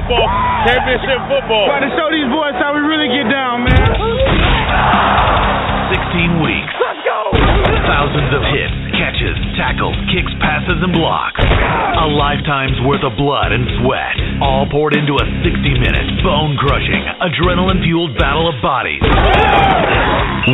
[0.00, 0.28] football,
[0.64, 1.68] championship football.
[1.68, 3.88] About to show these boys how we really get down, man.
[5.92, 6.72] 16 weeks.
[6.80, 7.20] Let's go.
[7.84, 11.42] Thousands of hits, catches, tackles, kicks, passes, and blocks.
[11.44, 18.48] A lifetime's worth of blood and sweat, all poured into a 60-minute, bone-crushing, adrenaline-fueled battle
[18.48, 19.02] of bodies.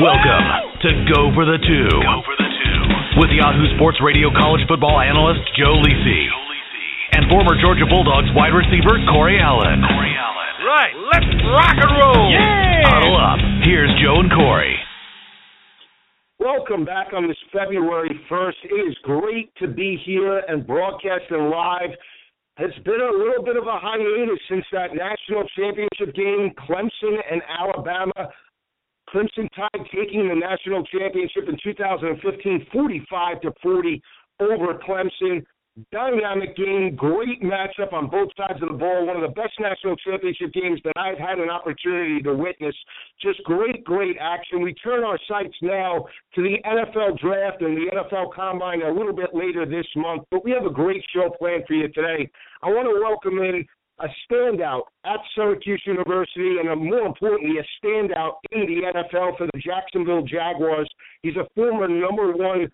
[0.00, 0.44] Welcome
[0.82, 1.92] to Go for the Two.
[2.02, 3.20] Go for the Two.
[3.20, 6.45] With Yahoo Sports Radio college football analyst Joe Lisi.
[7.16, 9.80] And former Georgia Bulldogs wide receiver Corey Allen.
[9.88, 10.52] Corey Allen.
[10.68, 12.28] Right, let's rock and roll.
[12.84, 13.40] Huddle up.
[13.64, 14.76] Here's Joe and Corey.
[16.38, 18.60] Welcome back on this February 1st.
[18.64, 21.88] It is great to be here and broadcasting live.
[22.58, 27.40] It's been a little bit of a hiatus since that national championship game, Clemson and
[27.48, 28.28] Alabama.
[29.08, 34.02] Crimson Tide taking the national championship in 2015, 45 to 40
[34.40, 35.40] over Clemson.
[35.92, 39.04] Dynamic game, great matchup on both sides of the ball.
[39.06, 42.74] One of the best national championship games that I've had an opportunity to witness.
[43.20, 44.62] Just great, great action.
[44.62, 49.12] We turn our sights now to the NFL draft and the NFL combine a little
[49.12, 52.30] bit later this month, but we have a great show planned for you today.
[52.62, 53.66] I want to welcome in
[54.00, 59.46] a standout at Syracuse University, and a, more importantly, a standout in the NFL for
[59.46, 60.88] the Jacksonville Jaguars.
[61.20, 62.68] He's a former number one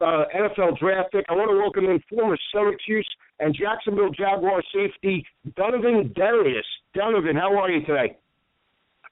[0.00, 1.24] uh, NFL draft pick.
[1.28, 3.08] I want to welcome in former Syracuse
[3.40, 5.24] and Jacksonville Jaguar safety
[5.56, 6.66] Donovin Darius.
[6.94, 8.16] Donovin, how are you today?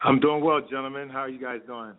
[0.03, 1.09] I'm doing well, gentlemen.
[1.09, 1.93] How are you guys doing?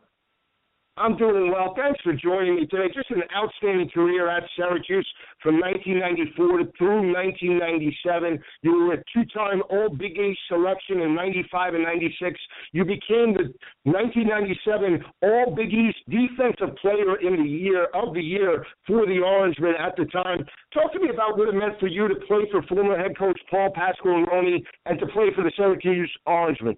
[0.96, 1.74] I'm doing well.
[1.76, 2.86] Thanks for joining me today.
[2.94, 5.08] Just an outstanding career at Syracuse
[5.42, 8.38] from 1994 to through 1997.
[8.62, 12.40] You were a two-time All Big East selection in 95 and 96.
[12.74, 13.50] You became the
[13.90, 19.74] 1997 All Big East Defensive Player in the year of the year for the Orangemen
[19.80, 20.46] at the time.
[20.76, 23.40] Talk to me about what it meant for you to play for former head coach
[23.50, 26.78] Paul Pasqualoni and to play for the Syracuse Orangemen.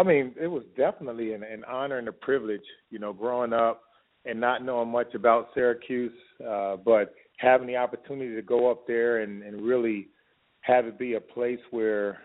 [0.00, 3.82] I mean, it was definitely an, an honor and a privilege, you know, growing up
[4.24, 6.10] and not knowing much about Syracuse,
[6.42, 10.08] uh, but having the opportunity to go up there and, and really
[10.62, 12.16] have it be a place where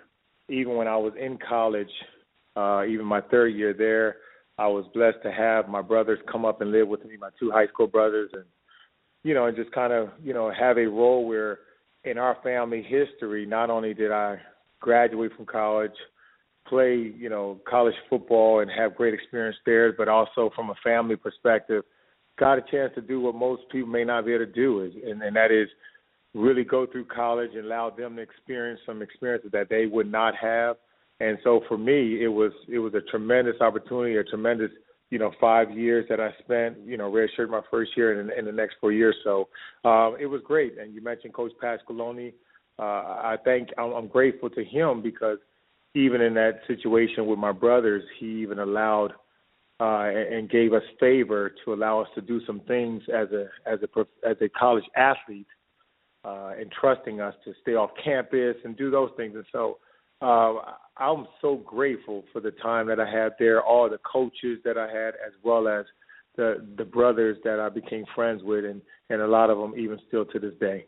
[0.47, 1.89] even when I was in college,
[2.55, 4.17] uh, even my third year there,
[4.57, 7.51] I was blessed to have my brothers come up and live with me, my two
[7.51, 8.45] high school brothers, and
[9.23, 11.59] you know, and just kind of you know have a role where
[12.05, 14.39] in our family history, not only did I
[14.79, 15.91] graduate from college,
[16.67, 21.15] play, you know, college football and have great experience there, but also from a family
[21.15, 21.83] perspective,
[22.37, 24.93] got a chance to do what most people may not be able to do, is,
[25.05, 25.67] and, and that is
[26.33, 30.35] really go through college and allow them to experience some experiences that they would not
[30.35, 30.75] have.
[31.19, 34.71] And so for me, it was it was a tremendous opportunity, a tremendous
[35.09, 38.43] you know five years that I spent you know redshirt my first year and in
[38.43, 39.15] the next four years.
[39.23, 39.47] So
[39.85, 40.77] um, it was great.
[40.77, 42.33] And you mentioned Coach Pasqualoni.
[42.77, 45.37] Uh, I think I'm, I'm grateful to him because
[45.95, 49.13] even in that situation with my brothers, he even allowed
[49.79, 53.79] uh, and gave us favor to allow us to do some things as a as
[53.81, 55.47] a as a college athlete,
[56.23, 59.35] uh, and trusting us to stay off campus and do those things.
[59.35, 59.79] And so
[60.22, 64.77] uh, I'm so grateful for the time that I had there, all the coaches that
[64.77, 65.85] I had, as well as
[66.35, 70.00] the the brothers that I became friends with, and and a lot of them even
[70.07, 70.88] still to this day.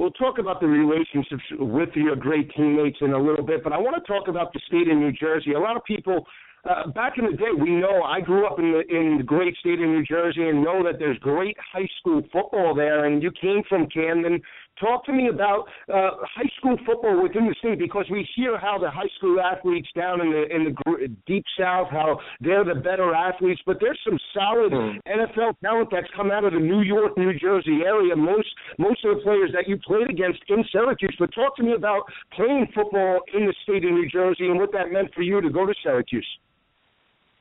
[0.00, 3.76] We'll talk about the relationships with your great teammates in a little bit, but I
[3.76, 5.52] want to talk about the state of New Jersey.
[5.52, 6.24] A lot of people
[6.64, 9.54] uh, back in the day, we know I grew up in the in the great
[9.58, 13.04] state of New Jersey and know that there's great high school football there.
[13.04, 14.40] And you came from Camden.
[14.80, 18.78] Talk to me about uh, high school football within the state because we hear how
[18.78, 23.14] the high school athletes down in the in the deep south how they're the better
[23.14, 24.98] athletes, but there's some solid mm.
[25.06, 28.16] NFL talent that's come out of the New York, New Jersey area.
[28.16, 28.48] Most
[28.78, 31.14] most of the players that you played against in Syracuse.
[31.18, 32.02] But talk to me about
[32.32, 35.50] playing football in the state of New Jersey and what that meant for you to
[35.50, 36.26] go to Syracuse.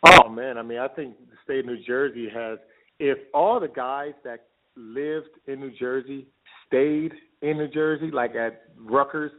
[0.05, 2.59] Oh man, I mean, I think the state of New Jersey has.
[2.99, 6.27] If all the guys that lived in New Jersey
[6.67, 9.31] stayed in New Jersey, like at Rutgers,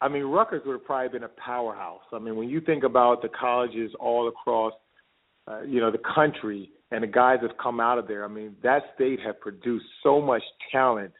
[0.00, 2.02] I mean, Rutgers would have probably been a powerhouse.
[2.12, 4.72] I mean, when you think about the colleges all across,
[5.48, 8.28] uh, you know, the country and the guys that have come out of there, I
[8.28, 11.12] mean, that state have produced so much talent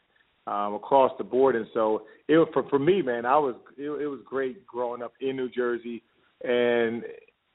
[0.47, 1.55] um, across the board.
[1.55, 5.13] And so, it for for me, man, I was it, it was great growing up
[5.19, 6.03] in New Jersey,
[6.43, 7.03] and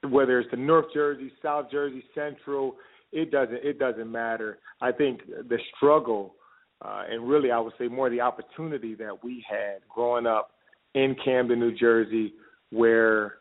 [0.09, 2.77] whether it's the North Jersey, South Jersey, Central,
[3.13, 4.59] it doesn't it doesn't matter.
[4.81, 6.35] I think the struggle,
[6.83, 10.53] uh, and really I would say more the opportunity that we had growing up
[10.95, 12.35] in Camden, New Jersey,
[12.71, 13.35] where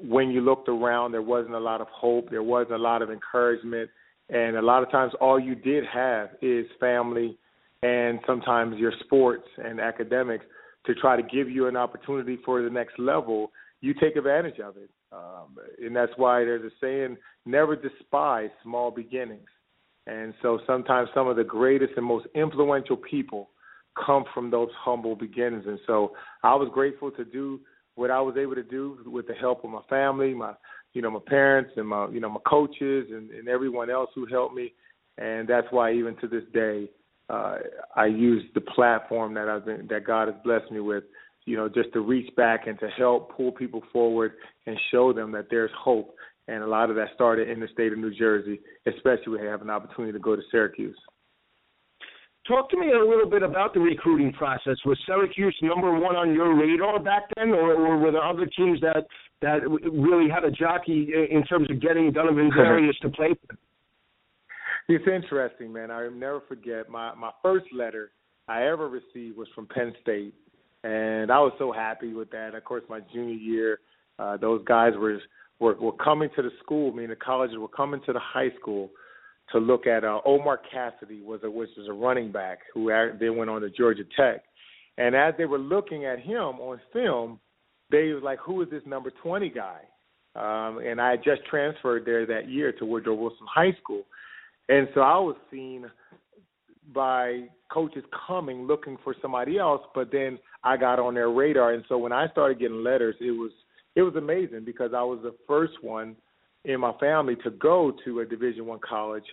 [0.00, 3.10] when you looked around there wasn't a lot of hope, there wasn't a lot of
[3.10, 3.90] encouragement,
[4.28, 7.38] and a lot of times all you did have is family
[7.82, 10.44] and sometimes your sports and academics
[10.86, 14.76] to try to give you an opportunity for the next level, you take advantage of
[14.76, 14.90] it.
[15.12, 19.48] Um, and that's why there's a saying, never despise small beginnings.
[20.06, 23.50] And so sometimes some of the greatest and most influential people
[24.04, 25.64] come from those humble beginnings.
[25.66, 26.12] And so
[26.42, 27.60] I was grateful to do
[27.94, 30.52] what I was able to do with the help of my family, my
[30.92, 34.26] you know my parents and my you know my coaches and, and everyone else who
[34.26, 34.72] helped me.
[35.18, 36.90] And that's why even to this day,
[37.30, 37.56] uh,
[37.96, 41.04] I use the platform that I've been that God has blessed me with,
[41.46, 44.32] you know, just to reach back and to help pull people forward
[44.66, 46.14] and show them that there's hope.
[46.48, 49.50] And a lot of that started in the state of New Jersey, especially when I
[49.50, 50.96] have an opportunity to go to Syracuse.
[52.46, 54.76] Talk to me a little bit about the recruiting process.
[54.84, 58.80] Was Syracuse number one on your radar back then, or, or were there other teams
[58.80, 59.06] that
[59.42, 63.56] that really had a jockey in terms of getting Donovin Darius to play for?
[64.88, 65.90] It's interesting, man.
[65.90, 68.12] I never forget my my first letter
[68.46, 70.34] I ever received was from Penn State,
[70.84, 72.54] and I was so happy with that.
[72.54, 73.80] Of course, my junior year,
[74.20, 75.18] uh, those guys were
[75.58, 76.92] were were coming to the school.
[76.92, 78.90] I mean, the colleges were coming to the high school
[79.52, 82.88] to look at uh, Omar Cassidy was a which was a running back who
[83.18, 84.42] then went on to Georgia Tech,
[84.98, 87.38] and as they were looking at him on film,
[87.90, 89.80] they was like, "Who is this number twenty guy?"
[90.34, 94.04] Um, and I had just transferred there that year to Woodrow Wilson High School,
[94.68, 95.86] and so I was seen
[96.92, 101.84] by coaches coming looking for somebody else, but then I got on their radar, and
[101.88, 103.50] so when I started getting letters, it was
[103.96, 106.14] it was amazing because I was the first one
[106.64, 109.24] in my family to go to a Division One college.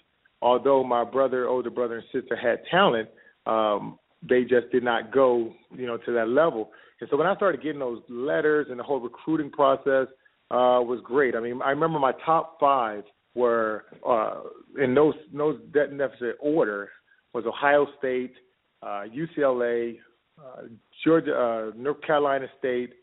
[0.42, 3.10] Although my brother, older brother, and sister had talent,
[3.46, 6.72] um, they just did not go, you know, to that level.
[7.02, 10.08] And so when I started getting those letters and the whole recruiting process
[10.50, 11.36] uh, was great.
[11.36, 13.04] I mean, I remember my top five
[13.36, 14.42] were uh,
[14.82, 16.90] in no no deficit order
[17.34, 18.34] was Ohio State,
[18.82, 19.98] uh, UCLA,
[20.40, 20.62] uh,
[21.04, 22.94] Georgia, uh, North Carolina State,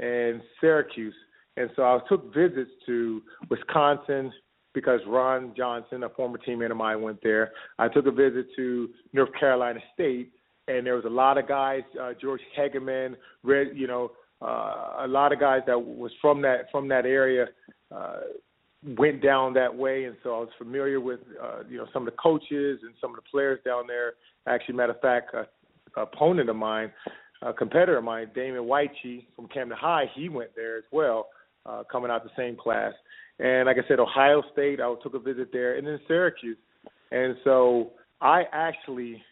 [0.00, 1.14] and Syracuse.
[1.56, 4.32] And so I took visits to Wisconsin
[4.74, 7.52] because Ron Johnson, a former teammate of mine, went there.
[7.78, 10.32] I took a visit to North Carolina State,
[10.68, 14.12] and there was a lot of guys, uh, George Hegeman, Red, you know,
[14.42, 17.46] uh, a lot of guys that was from that from that area
[17.94, 18.18] uh,
[18.98, 22.12] went down that way, and so I was familiar with uh, you know some of
[22.12, 24.14] the coaches and some of the players down there.
[24.46, 25.46] Actually, matter of fact, a,
[25.98, 26.92] opponent of mine,
[27.42, 31.28] a competitor of mine, Damon Whitechie from Camden High, he went there as well
[31.66, 32.92] uh, coming out the same class.
[33.38, 36.56] And like I said, Ohio State, I took a visit there, and then Syracuse.
[37.10, 37.90] And so
[38.20, 39.22] I actually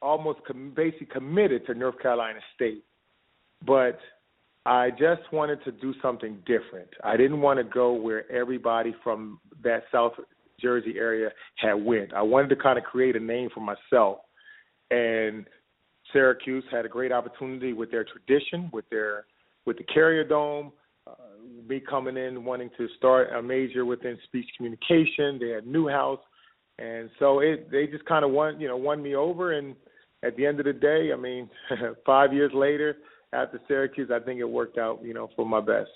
[0.00, 2.84] almost com- basically committed to North Carolina State,
[3.66, 3.98] but
[4.64, 6.88] I just wanted to do something different.
[7.04, 10.12] I didn't want to go where everybody from that South
[10.60, 12.12] Jersey area had went.
[12.12, 14.18] I wanted to kind of create a name for myself,
[14.90, 15.46] and
[16.12, 19.26] Syracuse had a great opportunity with their tradition, with their
[19.66, 20.72] with the Carrier Dome,
[21.06, 21.12] uh,
[21.68, 25.38] me coming in wanting to start a major within speech communication.
[25.38, 26.20] They had Newhouse,
[26.78, 29.52] and so it they just kind of won you know won me over.
[29.52, 29.74] And
[30.22, 31.50] at the end of the day, I mean,
[32.06, 32.96] five years later
[33.32, 35.90] after Syracuse, I think it worked out you know for my best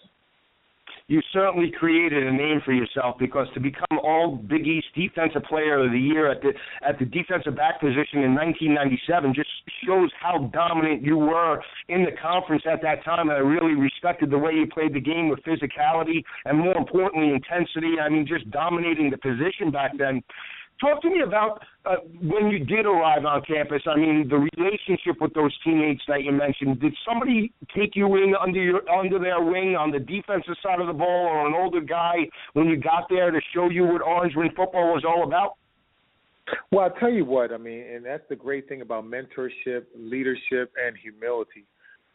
[1.13, 5.85] you certainly created a name for yourself because to become all Big East Defensive Player
[5.85, 9.51] of the Year at the at the defensive back position in 1997 just
[9.87, 13.29] shows how dominant you were in the conference at that time.
[13.29, 17.29] And I really respected the way you played the game with physicality and more importantly
[17.29, 18.01] intensity.
[18.01, 20.23] I mean, just dominating the position back then.
[20.83, 23.83] Talk to me about uh, when you did arrive on campus.
[23.87, 26.81] I mean, the relationship with those teammates that you mentioned.
[26.81, 30.89] Did somebody take you in under your under their wing on the defensive side of
[30.89, 32.17] the ball, or an older guy
[32.55, 35.55] when you got there to show you what Orange Wing football was all about?
[36.73, 37.53] Well, I'll tell you what.
[37.53, 41.65] I mean, and that's the great thing about mentorship, leadership, and humility.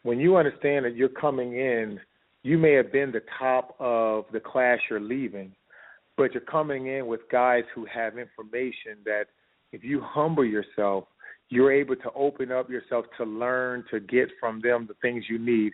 [0.02, 1.98] When you understand that you're coming in,
[2.42, 5.54] you may have been the top of the class you're leaving
[6.18, 9.26] but you're coming in with guys who have information that
[9.72, 11.04] if you humble yourself,
[11.48, 15.38] you're able to open up yourself to learn, to get from them the things you
[15.38, 15.72] need,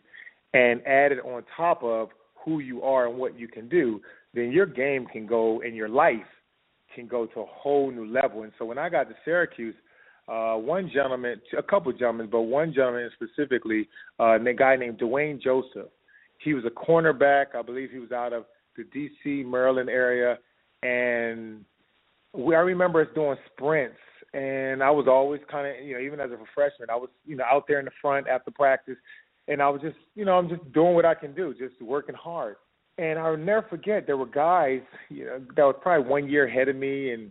[0.53, 2.11] and add it on top of
[2.45, 4.01] who you are and what you can do,
[4.35, 6.19] then your game can go and your life
[6.95, 8.43] can go to a whole new level.
[8.43, 9.75] And so when I got to Syracuse,
[10.29, 13.89] uh, one gentleman, a couple of gentlemen, but one gentleman specifically,
[14.21, 15.89] uh, a guy named Dwayne Joseph.
[16.39, 17.47] He was a cornerback.
[17.55, 18.45] I believe he was out of
[18.77, 19.45] the D.C.
[19.45, 20.39] Maryland area,
[20.83, 21.65] and
[22.33, 23.97] we I remember us doing sprints,
[24.33, 27.37] and I was always kind of you know even as a freshman I was you
[27.37, 28.97] know out there in the front after practice,
[29.49, 32.15] and I was just you know I'm just doing what I can do, just working
[32.15, 32.57] hard.
[32.97, 36.69] And I'll never forget there were guys you know that was probably one year ahead
[36.69, 37.31] of me, and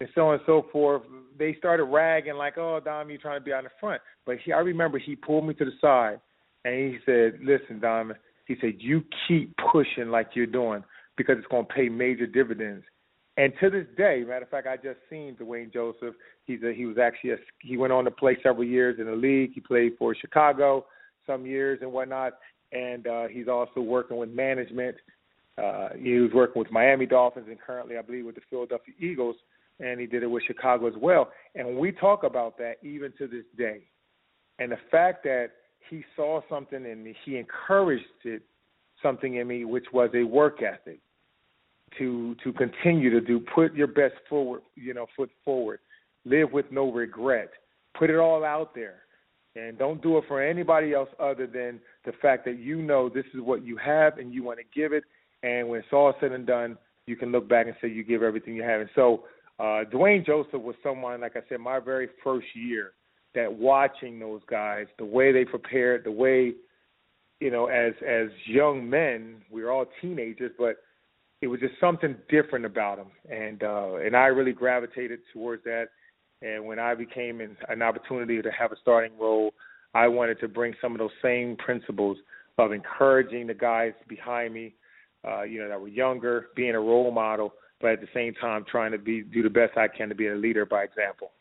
[0.00, 1.02] and so on and so forth.
[1.38, 4.52] They started ragging like, "Oh, Dom, you trying to be on the front." But he,
[4.52, 6.20] I remember he pulled me to the side
[6.64, 8.14] and he said, "Listen, Dom,"
[8.50, 10.82] he said, "you keep pushing like you're doing
[11.16, 12.84] because it's going to pay major dividends."
[13.36, 16.16] And to this day, matter of fact, I just seen Dwayne Joseph.
[16.46, 19.14] He's a, he was actually a, he went on to play several years in the
[19.14, 19.52] league.
[19.54, 20.84] He played for Chicago
[21.28, 22.32] some years and whatnot,
[22.72, 24.96] and uh, he's also working with management.
[25.56, 29.36] Uh, he was working with Miami Dolphins and currently, I believe, with the Philadelphia Eagles,
[29.78, 31.30] and he did it with Chicago as well.
[31.54, 33.82] And we talk about that, even to this day,
[34.58, 35.50] and the fact that
[35.88, 38.42] he saw something in me, he encouraged it,
[39.02, 41.00] something in me, which was a work ethic
[41.98, 43.40] to to continue to do.
[43.54, 45.80] Put your best forward, you know, foot forward.
[46.24, 47.50] Live with no regret.
[47.98, 49.02] Put it all out there,
[49.56, 53.24] and don't do it for anybody else other than the fact that you know this
[53.34, 55.04] is what you have and you want to give it.
[55.42, 58.22] And when it's all said and done, you can look back and say you give
[58.22, 58.80] everything you have.
[58.80, 59.24] And so,
[59.58, 62.92] uh, Dwayne Joseph was someone, like I said, my very first year.
[63.34, 66.52] That watching those guys, the way they prepared, the way,
[67.38, 70.76] you know, as as young men, we were all teenagers, but
[71.40, 75.86] it was just something different about him, and uh, and I really gravitated towards that.
[76.42, 79.52] And when I became an, an opportunity to have a starting role,
[79.94, 82.16] I wanted to bring some of those same principles
[82.58, 84.74] of encouraging the guys behind me,
[85.26, 88.64] uh, you know, that were younger, being a role model, but at the same time
[88.70, 91.32] trying to be do the best I can to be a leader by example.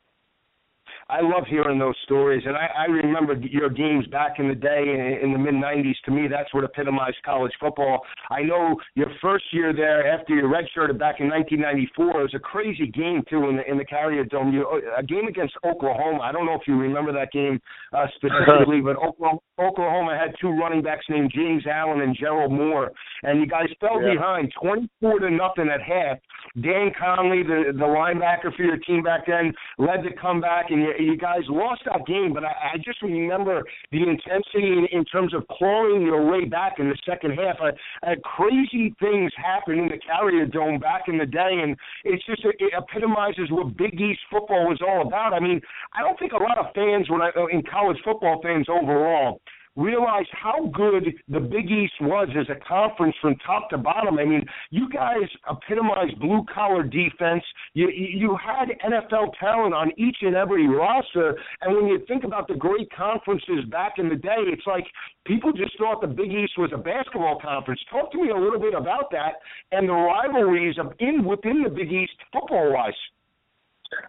[1.10, 4.84] I love hearing those stories, and I, I remember your games back in the day
[4.86, 5.96] in, in the mid '90s.
[6.06, 8.02] To me, that's what epitomized college football.
[8.30, 12.40] I know your first year there, after you redshirted back in 1994, it was a
[12.40, 14.54] crazy game too in the in the Carrier Dome.
[14.54, 16.20] You, a game against Oklahoma.
[16.22, 17.60] I don't know if you remember that game
[17.92, 22.92] uh, specifically, but Oklahoma, Oklahoma had two running backs named James Allen and Jerald Moore,
[23.24, 24.14] and you guys fell yeah.
[24.14, 26.18] behind 24 to nothing at half.
[26.62, 30.94] Dan Conley, the the linebacker for your team back then, led the comeback, and you,
[31.04, 35.34] you guys lost that game, but I, I just remember the intensity in, in terms
[35.34, 37.58] of clawing your way back in the second half.
[37.62, 37.72] I,
[38.10, 42.44] I crazy things happen in the Carrier Dome back in the day, and it's just
[42.46, 45.34] it epitomizes what Big East football was all about.
[45.34, 45.62] I mean,
[45.94, 49.42] I don't think a lot of fans, when I, in college football fans overall,
[49.76, 54.20] realize how good the Big East was as a conference from top to bottom.
[54.20, 57.44] I mean, you guys epitomized blue collar defense.
[57.74, 62.48] You you had NFL talent on each and every roster, and when you think about
[62.48, 64.86] the great conferences back in the day, it's like
[65.26, 67.80] people just thought the Big East was a basketball conference.
[67.92, 69.34] Talk to me a little bit about that
[69.72, 72.94] and the rivalries of in within the Big East football wise.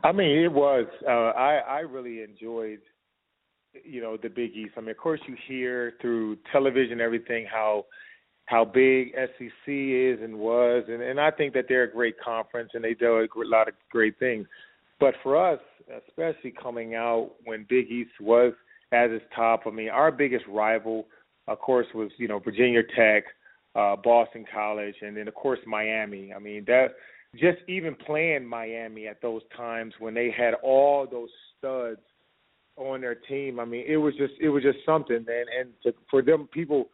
[0.04, 0.86] I mean, it was.
[1.06, 2.80] Uh, I I really enjoyed
[3.84, 4.72] you know the Big East.
[4.76, 7.86] I mean, of course, you hear through television everything how
[8.46, 12.70] how big SEC is and was, and and I think that they're a great conference
[12.74, 14.46] and they do a lot of great things.
[14.98, 15.60] But for us,
[16.08, 18.52] especially coming out when Big East was
[18.92, 21.06] at its top, I mean, our biggest rival,
[21.48, 23.24] of course, was you know Virginia Tech,
[23.76, 26.32] uh, Boston College, and then of course Miami.
[26.34, 26.88] I mean that
[27.36, 32.00] just even playing Miami at those times when they had all those studs
[32.80, 33.60] on their team.
[33.60, 35.44] I mean, it was just it was just something, man.
[35.58, 36.88] And to, for them people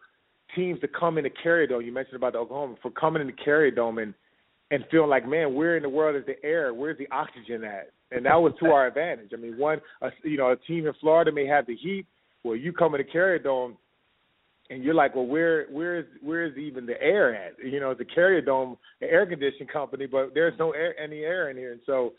[0.55, 3.71] teams to come into Carrier Dome, you mentioned about the Oklahoma, for coming into Carrier
[3.71, 4.15] Dome and
[4.71, 6.75] and feeling like, man, where in the world is the air?
[6.75, 7.93] Where's the oxygen at?
[8.11, 9.31] And that was to our advantage.
[9.33, 12.07] I mean, one, a, you know, a team in Florida may have the heat.
[12.43, 13.77] Well, you come into Carrier Dome,
[14.71, 17.55] and you're like, well, where where is where is even the air at?
[17.65, 21.51] You know, the Carrier Dome, the air conditioning company, but there's no air, any air
[21.51, 21.73] in here.
[21.73, 22.13] And so,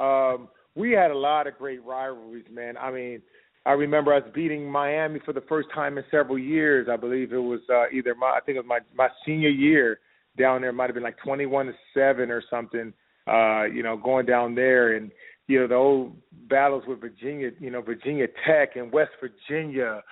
[0.00, 2.76] um, we had a lot of great rivalries, man.
[2.76, 3.22] I mean,
[3.64, 6.88] I remember us beating Miami for the first time in several years.
[6.90, 10.00] I believe it was uh, either my I think it was my my senior year
[10.38, 10.70] down there.
[10.70, 12.92] It might have been like twenty one to seven or something.
[13.26, 15.12] Uh, you know, going down there and
[15.46, 16.16] you know the old
[16.48, 20.02] battles with Virginia, you know Virginia Tech and West Virginia.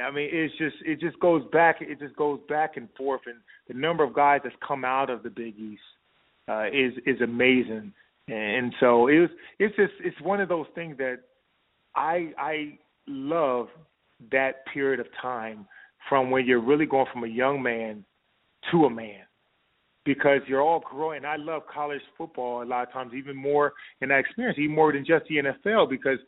[0.00, 1.76] I mean, it's just it just goes back.
[1.80, 3.36] It just goes back and forth, and
[3.66, 5.82] the number of guys that's come out of the Big East
[6.48, 7.92] uh, is is amazing.
[8.30, 11.18] And so it was it's just it's one of those things that
[11.96, 13.66] I I love
[14.30, 15.66] that period of time
[16.08, 18.04] from when you're really going from a young man
[18.70, 19.22] to a man
[20.04, 21.24] because you're all growing.
[21.24, 24.92] I love college football a lot of times, even more in that experience, even more
[24.92, 26.18] than just the NFL, because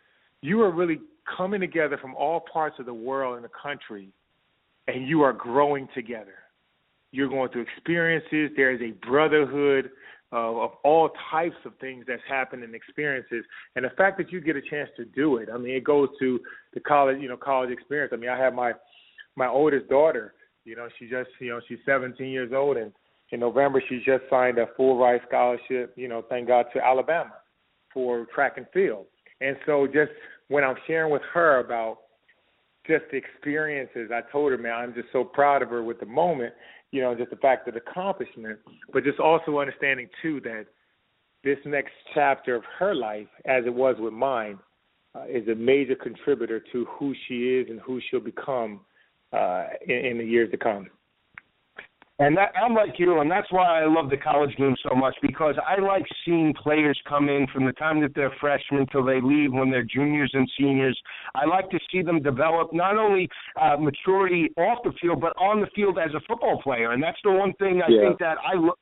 [0.41, 1.01] you are really
[1.37, 4.09] coming together from all parts of the world and the country,
[4.89, 6.35] and you are growing together.
[7.13, 8.51] You're going through experiences.
[8.57, 9.91] There is a brotherhood
[10.33, 13.45] of, of all types of things that's happened and experiences.
[13.77, 16.09] And the fact that you get a chance to do it, I mean, it goes
[16.19, 16.41] to
[16.75, 18.13] the college, you know, college experience.
[18.13, 18.73] I mean, I have my
[19.37, 20.35] my oldest daughter.
[20.65, 22.93] You know, she just, you know, she's 17 years old, and
[23.31, 25.93] in November she just signed a full ride scholarship.
[25.97, 27.33] You know, thank God to Alabama.
[27.93, 29.07] for track and field.
[29.41, 30.13] And so just
[30.49, 31.99] when I'm sharing with her about
[32.87, 36.07] just the experiences, I told her, man, I'm just so proud of her with the
[36.07, 36.55] moment,
[36.93, 38.59] you know, just the fact of accomplishment,
[38.93, 40.67] but just also understanding too that
[41.43, 44.59] this next chapter of her life, as it was with mine,
[45.15, 48.81] uh, is a major contributor to who she is and who she'll become
[49.33, 50.89] uh, in, in the years to come.
[52.19, 55.15] And that, I'm like you, and that's why I love the college game so much
[55.23, 59.21] because I like seeing players come in from the time that they're freshmen till they
[59.21, 60.99] leave when they're juniors and seniors.
[61.35, 63.29] I like to see them develop not only
[63.61, 67.19] uh, maturity off the field but on the field as a football player, and that's
[67.25, 68.01] the one thing I yeah.
[68.03, 68.79] think that I look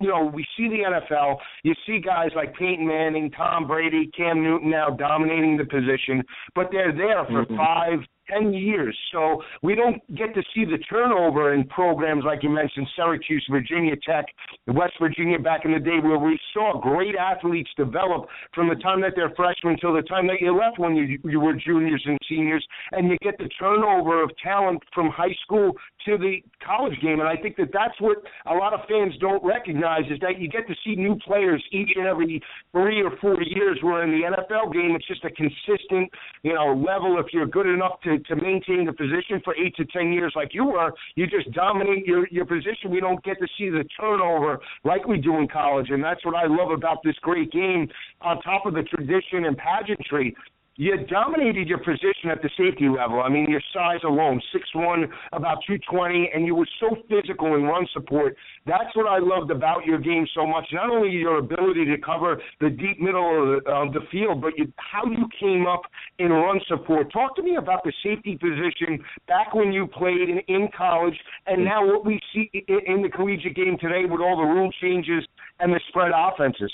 [0.00, 1.36] you know, we see the NFL.
[1.62, 6.22] You see guys like Peyton Manning, Tom Brady, Cam Newton now dominating the position,
[6.54, 7.56] but they're there for mm-hmm.
[7.56, 8.00] five,
[8.30, 8.96] 10 years.
[9.12, 13.94] So we don't get to see the turnover in programs like you mentioned, Syracuse, Virginia
[14.06, 14.26] Tech,
[14.66, 19.00] West Virginia back in the day, where we saw great athletes develop from the time
[19.02, 22.18] that they're freshmen till the time that you left when you, you were juniors and
[22.28, 22.66] seniors.
[22.92, 25.72] And you get the turnover of talent from high school
[26.06, 27.20] to the college game.
[27.20, 30.48] And I think that that's what a lot of fans don't recognize is that you
[30.48, 32.40] get to see new players each and every
[32.72, 36.10] three or four years, where in the NFL game, it's just a consistent,
[36.42, 37.18] you know, level.
[37.18, 40.52] If you're good enough to to, maintain the position for eight to ten years like
[40.52, 42.90] you were, you just dominate your your position.
[42.90, 46.34] We don't get to see the turnover like we do in college, and that's what
[46.34, 47.88] I love about this great game.
[48.20, 50.34] On top of the tradition and pageantry,
[50.76, 53.22] you dominated your position at the safety level.
[53.22, 57.62] I mean, your size alone, six one, about 220, and you were so physical in
[57.62, 58.36] run support.
[58.66, 60.66] That's what I loved about your game so much.
[60.72, 64.72] Not only your ability to cover the deep middle of the, the field, but you,
[64.76, 65.82] how you came up
[66.18, 67.12] in run support.
[67.12, 71.64] Talk to me about the safety position back when you played in, in college, and
[71.64, 75.24] now what we see in, in the collegiate game today with all the rule changes
[75.60, 76.72] and the spread offenses.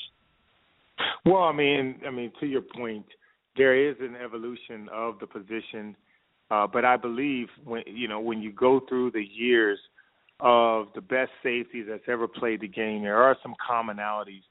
[1.27, 3.05] Well, I mean, I mean, to your point
[3.57, 5.97] there is an evolution of the position,
[6.51, 9.79] uh, but I believe when you know when you go through the years
[10.41, 14.43] of the best safeties that's ever played the game, there are some commonalities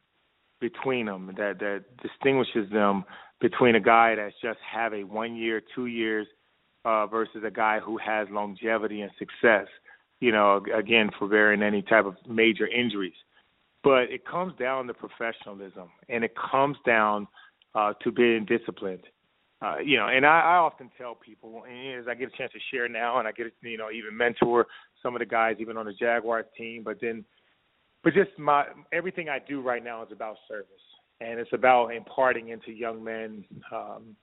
[0.59, 3.03] between them that that distinguishes them
[3.41, 6.27] between a guy that's just have a one year, two years,
[6.85, 9.67] uh, versus a guy who has longevity and success.
[10.19, 13.13] You know, again, for bearing any type of major injuries.
[13.81, 17.27] But it comes down to professionalism, and it comes down
[17.75, 19.03] uh, to being disciplined.
[19.61, 22.51] Uh, you know, and I, I often tell people, and as I get a chance
[22.53, 24.67] to share now, and I get you know even mentor
[25.03, 27.25] some of the guys even on the Jaguars team, but then,
[28.01, 30.67] but just my everything I do right now is about service,
[31.19, 34.15] and it's about imparting into young men, um,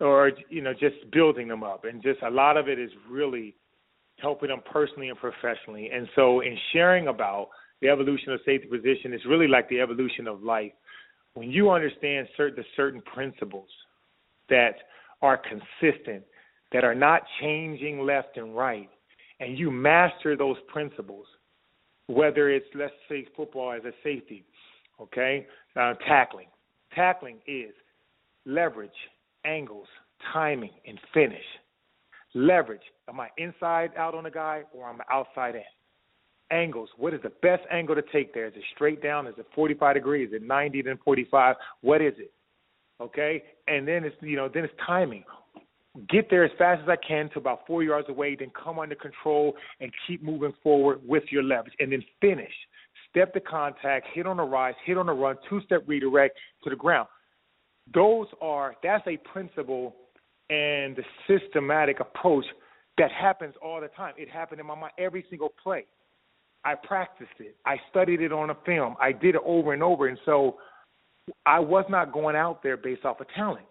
[0.00, 3.54] or you know just building them up, and just a lot of it is really
[4.20, 7.50] helping them personally and professionally, and so in sharing about
[7.82, 10.72] the evolution of safety position, it's really like the evolution of life
[11.34, 13.68] when you understand certain the certain principles
[14.48, 14.74] that
[15.22, 16.22] are consistent,
[16.72, 18.90] that are not changing left and right,
[19.40, 21.26] and you master those principles,
[22.06, 24.44] whether it's let's say football as a safety,
[25.00, 26.48] okay, uh, tackling.
[26.94, 27.72] Tackling is
[28.44, 28.90] leverage,
[29.44, 29.86] angles,
[30.32, 31.44] timing, and finish.
[32.34, 32.82] Leverage.
[33.08, 35.62] Am I inside out on a guy or am I outside in?
[36.52, 36.90] Angles.
[36.96, 38.46] What is the best angle to take there?
[38.46, 39.26] Is it straight down?
[39.26, 40.28] Is it 45 degrees?
[40.28, 41.56] Is it 90 then 45?
[41.80, 42.32] What is it?
[43.00, 45.24] Okay, and then it's you know then it's timing.
[46.08, 48.94] Get there as fast as I can to about four yards away, then come under
[48.94, 52.52] control and keep moving forward with your leverage, and then finish.
[53.10, 56.76] Step to contact, hit on the rise, hit on the run, two-step redirect to the
[56.76, 57.08] ground.
[57.92, 59.96] Those are that's a principle
[60.48, 62.44] and the systematic approach
[62.98, 64.14] that happens all the time.
[64.16, 65.86] It happened in my mind every single play.
[66.64, 67.56] I practiced it.
[67.66, 68.94] I studied it on a film.
[69.00, 70.06] I did it over and over.
[70.06, 70.58] And so
[71.44, 73.66] I was not going out there based off of talent.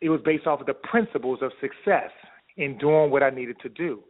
[0.00, 2.10] It was based off of the principles of success
[2.56, 4.02] in doing what I needed to do.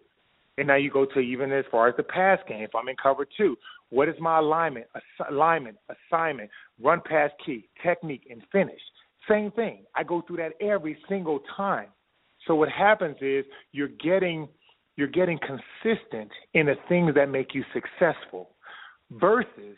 [0.58, 2.62] And now you go to even as far as the pass game.
[2.62, 3.56] If I'm in cover two,
[3.88, 6.50] what is my alignment, ass- alignment, assignment,
[6.82, 8.80] run pass key, technique, and finish?
[9.28, 9.84] Same thing.
[9.96, 11.88] I go through that every single time.
[12.46, 14.48] So what happens is you're getting–
[14.96, 18.50] you're getting consistent in the things that make you successful
[19.10, 19.76] versus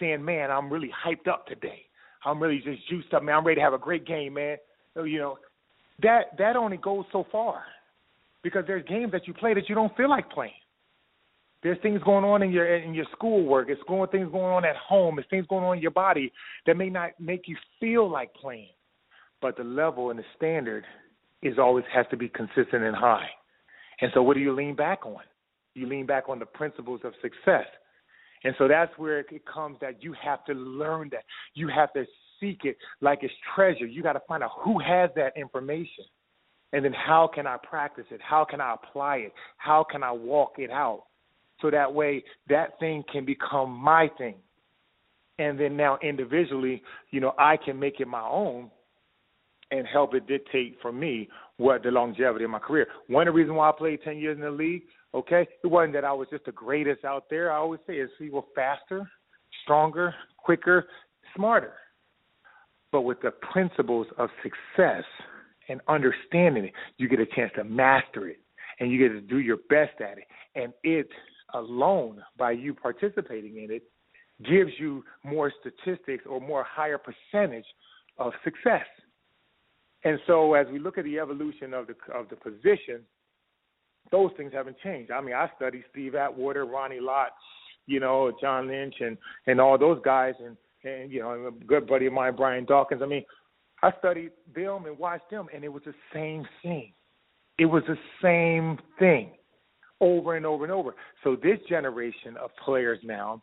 [0.00, 1.82] saying, man, I'm really hyped up today.
[2.24, 3.36] I'm really just juiced up, man.
[3.36, 4.56] I'm ready to have a great game, man.
[4.94, 5.38] So, you know,
[6.02, 7.62] that that only goes so far
[8.42, 10.52] because there's games that you play that you don't feel like playing.
[11.62, 13.68] There's things going on in your in your schoolwork.
[13.70, 15.16] It's going things going on at home.
[15.16, 16.32] There's things going on in your body
[16.66, 18.68] that may not make you feel like playing.
[19.40, 20.84] But the level and the standard
[21.42, 23.28] is always has to be consistent and high.
[24.00, 25.22] And so, what do you lean back on?
[25.74, 27.66] You lean back on the principles of success.
[28.44, 31.24] And so that's where it comes that you have to learn that.
[31.54, 32.04] You have to
[32.38, 33.86] seek it like it's treasure.
[33.86, 36.04] You got to find out who has that information.
[36.72, 38.20] And then how can I practice it?
[38.22, 39.32] How can I apply it?
[39.56, 41.04] How can I walk it out?
[41.62, 44.34] So that way that thing can become my thing.
[45.38, 48.70] And then now individually, you know, I can make it my own
[49.70, 52.86] and help it dictate for me what the longevity of my career.
[53.08, 54.82] One of the reasons why I played 10 years in the league,
[55.14, 57.52] okay, it wasn't that I was just the greatest out there.
[57.52, 59.08] I always say is we were faster,
[59.62, 60.86] stronger, quicker,
[61.36, 61.74] smarter.
[62.90, 65.04] But with the principles of success
[65.68, 68.38] and understanding it, you get a chance to master it
[68.80, 70.24] and you get to do your best at it.
[70.54, 71.08] And it
[71.54, 73.82] alone, by you participating in it,
[74.48, 77.66] gives you more statistics or more higher percentage
[78.18, 78.86] of success.
[80.04, 83.00] And so as we look at the evolution of the of the position,
[84.10, 85.10] those things haven't changed.
[85.10, 87.30] I mean, I studied Steve Atwater, Ronnie Lott,
[87.86, 91.86] you know, John Lynch and and all those guys and and you know, a good
[91.86, 93.00] buddy of mine, Brian Dawkins.
[93.02, 93.24] I mean,
[93.82, 96.92] I studied them and watched them and it was the same thing.
[97.58, 99.30] It was the same thing
[100.00, 100.94] over and over and over.
[101.22, 103.42] So this generation of players now,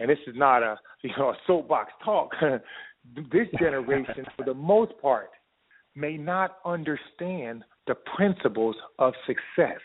[0.00, 2.30] and this is not a you know a soapbox talk.
[3.32, 5.30] this generation, for the most part,
[5.94, 9.80] may not understand the principles of success.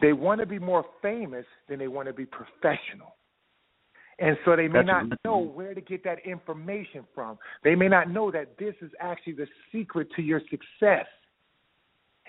[0.00, 3.16] They want to be more famous than they want to be professional.
[4.20, 7.38] And so they may That's not know where to get that information from.
[7.62, 11.06] They may not know that this is actually the secret to your success.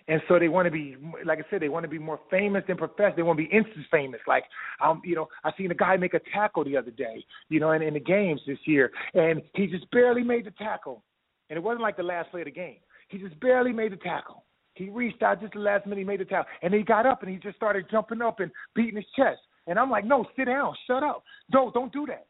[0.08, 2.63] And so they want to be, like I said, they want to be more famous
[2.67, 3.15] than professional.
[3.15, 4.19] They want to be instant famous.
[4.28, 4.43] Like,
[4.84, 7.71] um, you know, I seen a guy make a tackle the other day, you know,
[7.71, 11.04] in, in the games this year, and he just barely made the tackle.
[11.49, 12.77] And it wasn't like the last play of the game.
[13.07, 14.43] He just barely made the tackle.
[14.73, 16.51] He reached out just the last minute, he made the tackle.
[16.62, 19.39] And he got up and he just started jumping up and beating his chest.
[19.67, 21.23] And I'm like, no, sit down, shut up.
[21.53, 22.27] No, don't do that.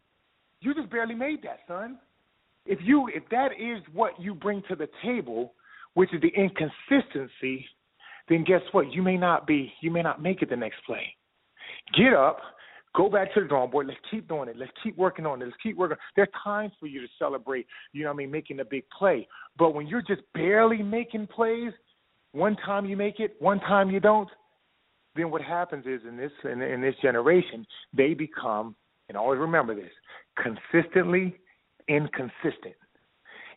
[0.62, 1.97] You just barely made that, son.
[2.65, 5.53] If you if that is what you bring to the table,
[5.93, 7.65] which is the inconsistency,
[8.27, 8.91] then guess what?
[8.91, 11.15] You may not be you may not make it the next play.
[11.97, 12.39] Get up,
[12.95, 13.88] Go back to the drawing board.
[13.88, 14.58] Let's keep doing it.
[14.58, 15.45] Let's keep working on it.
[15.45, 15.97] Let's keep working.
[16.15, 19.28] There's times for you to celebrate, you know what I mean, making a big play.
[19.58, 21.71] But when you're just barely making plays,
[22.32, 24.30] one time you make it, one time you don't,
[25.15, 28.75] then what happens is in this in, in this generation, they become,
[29.08, 29.91] and always remember this,
[30.41, 31.36] consistently
[31.88, 32.75] inconsistent.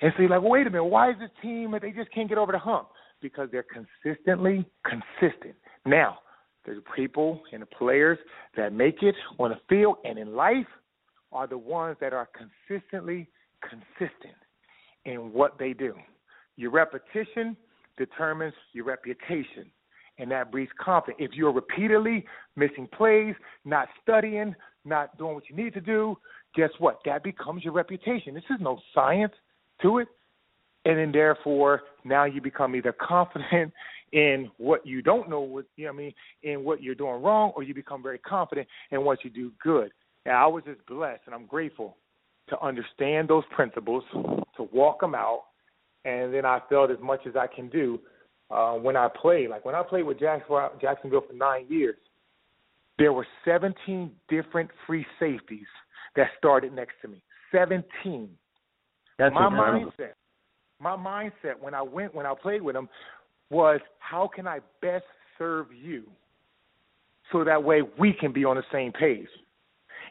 [0.01, 2.38] And so you're like, wait a minute, why is this team they just can't get
[2.38, 2.88] over the hump?
[3.21, 5.55] Because they're consistently consistent.
[5.87, 6.18] Now,
[6.64, 8.18] the people and the players
[8.57, 10.66] that make it on the field and in life
[11.33, 13.29] are the ones that are consistently
[13.62, 14.37] consistent
[15.05, 15.94] in what they do.
[16.57, 17.57] Your repetition
[17.96, 19.70] determines your reputation,
[20.18, 21.18] and that breeds confidence.
[21.20, 22.25] If you're repeatedly
[22.57, 26.16] missing plays, not studying, not doing what you need to do,
[26.55, 27.01] guess what?
[27.05, 28.35] That becomes your reputation.
[28.35, 29.33] This is no science
[29.83, 30.09] to it.
[30.85, 33.72] And then, therefore, now you become either confident
[34.12, 37.22] in what you don't know what you know what I mean in what you're doing
[37.22, 39.90] wrong or you become very confident in what you do good.
[40.27, 41.96] And I was just blessed and I'm grateful
[42.48, 45.44] to understand those principles, to walk them out,
[46.05, 47.98] and then I felt as much as I can do
[48.51, 49.48] uh, when I played.
[49.48, 51.96] Like when I played with Jacksonville for nine years,
[52.98, 55.66] there were 17 different free safeties
[56.16, 57.22] that started next to me.
[57.53, 58.29] 17.
[59.18, 59.92] That's my incredible.
[59.98, 60.12] mindset,
[60.81, 62.88] my mindset when I went when I played with them
[63.53, 65.05] was how can I best
[65.38, 66.05] serve you
[67.31, 69.29] so that way we can be on the same page.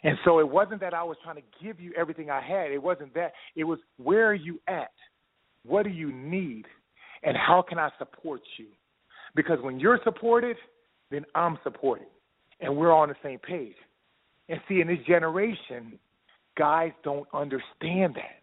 [0.04, 2.72] And so it wasn't that I was trying to give you everything I had.
[2.72, 3.34] It wasn't that.
[3.56, 4.92] It was where are you at?
[5.66, 6.66] What do you need?
[7.24, 8.68] And how can I support you?
[9.36, 10.58] Because when you're supported,
[11.10, 12.08] then I'm supported.
[12.60, 13.76] And we're on the same page.
[14.50, 16.00] And see, in this generation,
[16.58, 18.41] guys don't understand that.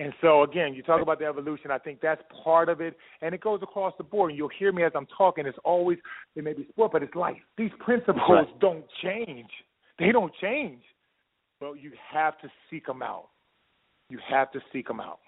[0.00, 1.70] And so again, you talk about the evolution.
[1.70, 4.30] I think that's part of it, and it goes across the board.
[4.30, 5.44] And you'll hear me as I'm talking.
[5.44, 5.98] It's always
[6.34, 7.36] it may be sport, but it's life.
[7.58, 8.60] These principles right.
[8.60, 9.50] don't change.
[9.98, 10.80] They don't change.
[11.60, 13.28] But you have to seek them out.
[14.08, 15.18] You have to seek them out.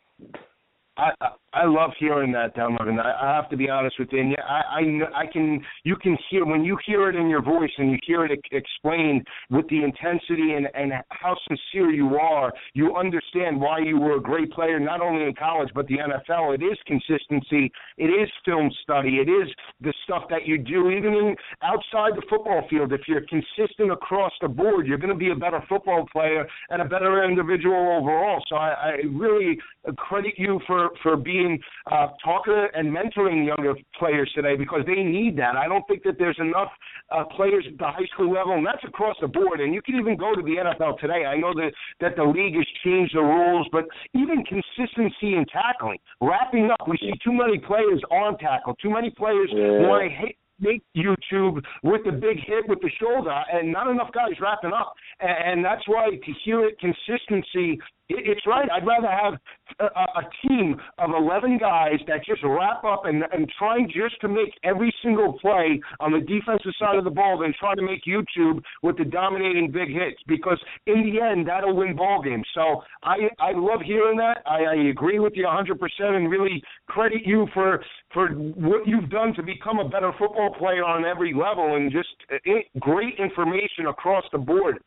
[0.98, 1.10] I
[1.54, 2.98] I love hearing that, Donovin.
[2.98, 4.20] I, I have to be honest with you.
[4.20, 7.70] And I I I can you can hear when you hear it in your voice
[7.78, 12.52] and you hear it explained with the intensity and and how sincere you are.
[12.74, 16.54] You understand why you were a great player, not only in college but the NFL.
[16.54, 17.72] It is consistency.
[17.96, 19.16] It is film study.
[19.16, 19.48] It is
[19.80, 22.92] the stuff that you do even in outside the football field.
[22.92, 26.82] If you're consistent across the board, you're going to be a better football player and
[26.82, 28.42] a better individual overall.
[28.48, 29.58] So I, I really
[29.96, 31.58] credit you for for for being
[31.90, 35.56] uh, talking and mentoring younger players today because they need that.
[35.56, 36.70] I don't think that there's enough
[37.10, 39.60] uh, players at the high school level, and that's across the board.
[39.60, 41.24] And you can even go to the NFL today.
[41.26, 45.98] I know that that the league has changed the rules, but even consistency in tackling,
[46.20, 46.88] wrapping up.
[46.88, 48.74] We see too many players on tackle.
[48.82, 49.86] Too many players yeah.
[49.86, 54.10] want to hit make YouTube with the big hit with the shoulder, and not enough
[54.14, 54.94] guys wrapping up.
[55.20, 57.80] And, and that's why to hear it consistency
[58.16, 58.68] it's right.
[58.70, 59.34] I'd rather have
[59.80, 64.28] a, a team of 11 guys that just wrap up and, and trying just to
[64.28, 68.02] make every single play on the defensive side of the ball than try to make
[68.06, 72.46] YouTube with the dominating big hits because in the end that'll win ball games.
[72.54, 74.42] So I I love hearing that.
[74.46, 79.34] I, I agree with you 100% and really credit you for for what you've done
[79.34, 82.36] to become a better football player on every level and just uh,
[82.78, 84.78] great information across the board.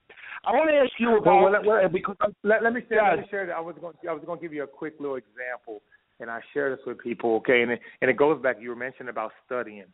[0.46, 2.98] I want to ask you about well, well, well, because um, let, let me share.
[2.98, 3.10] Yeah.
[3.12, 3.56] Let me share that.
[3.56, 3.96] I was going.
[4.08, 5.82] I was going to give you a quick little example,
[6.20, 7.36] and I share this with people.
[7.38, 8.58] Okay, and it, and it goes back.
[8.60, 9.86] You were mentioning about studying.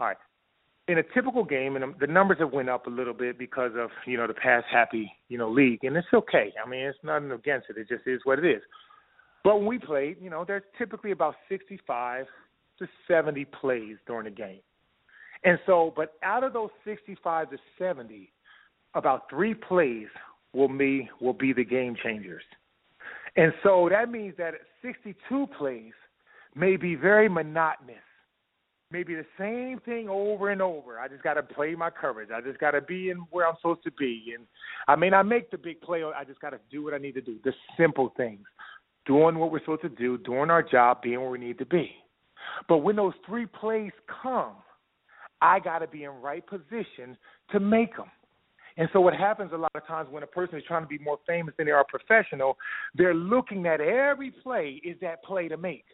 [0.00, 0.16] All right.
[0.88, 3.72] In a typical game, and um, the numbers have went up a little bit because
[3.76, 6.52] of you know the past happy you know league, and it's okay.
[6.64, 7.76] I mean, it's nothing against it.
[7.76, 8.62] It just is what it is.
[9.42, 12.26] But when we played, you know, there's typically about 65
[12.78, 14.60] to 70 plays during the game.
[15.44, 18.32] And so, but out of those 65 to 70,
[18.96, 20.08] about three plays
[20.52, 22.42] will be will be the game changers.
[23.36, 25.92] And so that means that 62 plays
[26.54, 27.96] may be very monotonous.
[28.90, 30.98] Maybe the same thing over and over.
[30.98, 32.30] I just got to play my coverage.
[32.34, 34.32] I just got to be in where I'm supposed to be.
[34.34, 34.46] And
[34.88, 36.02] I may not make the big play.
[36.02, 37.38] I just got to do what I need to do.
[37.44, 38.46] The simple things.
[39.04, 41.90] Doing what we're supposed to do, doing our job, being where we need to be.
[42.68, 44.54] But when those three plays come,
[45.42, 47.16] I got to be in right position
[47.50, 48.10] to make them.
[48.76, 50.98] And so what happens a lot of times when a person is trying to be
[50.98, 52.58] more famous than they are professional,
[52.94, 55.84] they're looking at every play is that play to make.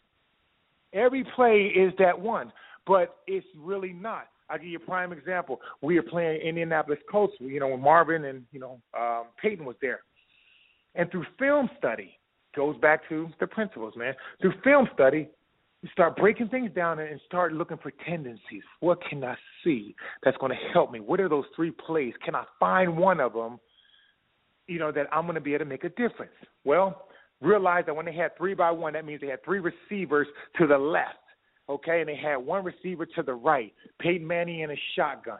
[0.93, 2.51] Every play is that one,
[2.85, 4.27] but it's really not.
[4.49, 5.61] I'll give you a prime example.
[5.81, 9.77] We are playing Indianapolis Colts, you know, when Marvin and, you know, um, Peyton was
[9.81, 10.01] there.
[10.95, 12.19] And through film study,
[12.55, 14.13] goes back to the principles, man.
[14.41, 15.27] Through film study,
[15.91, 18.63] start breaking things down and start looking for tendencies.
[18.79, 20.99] What can I see that's going to help me?
[20.99, 22.13] What are those three plays?
[22.23, 23.59] Can I find one of them,
[24.67, 26.31] you know, that I'm going to be able to make a difference?
[26.63, 27.07] Well,
[27.41, 30.67] realize that when they had three by one, that means they had three receivers to
[30.67, 31.17] the left,
[31.69, 35.39] okay, and they had one receiver to the right, Peyton Manning in a shotgun.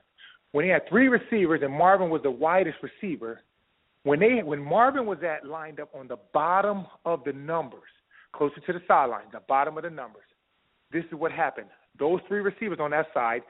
[0.51, 3.41] When they had three receivers and Marvin was the widest receiver,
[4.03, 7.81] when they when Marvin was at lined up on the bottom of the numbers,
[8.33, 10.23] closer to the sideline, the bottom of the numbers,
[10.93, 11.67] this is what happened.
[11.99, 13.41] Those three receivers on that side,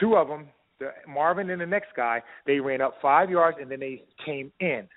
[0.00, 0.46] two of them,
[0.80, 4.50] the, Marvin and the next guy, they ran up five yards and then they came
[4.60, 4.88] in.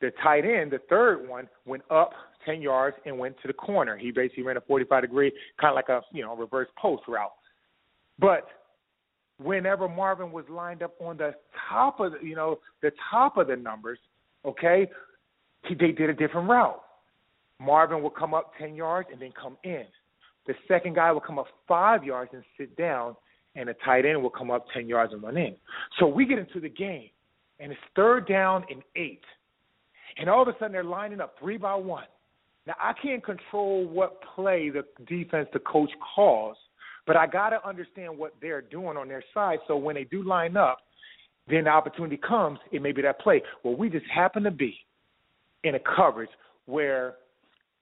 [0.00, 2.12] The tight end, the third one, went up
[2.44, 3.96] ten yards and went to the corner.
[3.96, 7.32] He basically ran a 45 degree, kind of like a you know reverse post route.
[8.18, 8.46] But
[9.38, 11.34] whenever Marvin was lined up on the
[11.68, 13.98] top of the, you know the top of the numbers,
[14.46, 14.88] okay,
[15.66, 16.80] he, they did a different route.
[17.60, 19.84] Marvin would come up 10 yards and then come in.
[20.50, 23.14] The second guy will come up five yards and sit down,
[23.54, 25.54] and the tight end will come up 10 yards and run in.
[26.00, 27.10] So we get into the game,
[27.60, 29.22] and it's third down and eight.
[30.18, 32.06] And all of a sudden, they're lining up three by one.
[32.66, 36.56] Now, I can't control what play the defense, the coach calls,
[37.06, 39.60] but I got to understand what they're doing on their side.
[39.68, 40.78] So when they do line up,
[41.48, 43.40] then the opportunity comes, it may be that play.
[43.62, 44.74] Well, we just happen to be
[45.62, 46.30] in a coverage
[46.66, 47.14] where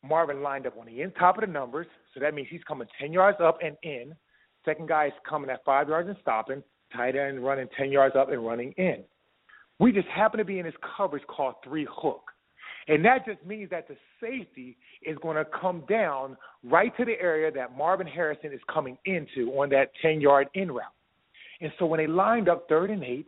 [0.07, 1.87] Marvin lined up on the in top of the numbers,
[2.19, 4.15] so that means he's coming 10 yards up and in.
[4.65, 6.63] Second guy is coming at five yards and stopping.
[6.95, 9.05] Tight end running 10 yards up and running in.
[9.79, 12.23] We just happen to be in this coverage called three hook.
[12.89, 17.21] And that just means that the safety is going to come down right to the
[17.21, 20.85] area that Marvin Harrison is coming into on that 10 yard in route.
[21.61, 23.27] And so when they lined up third and eight,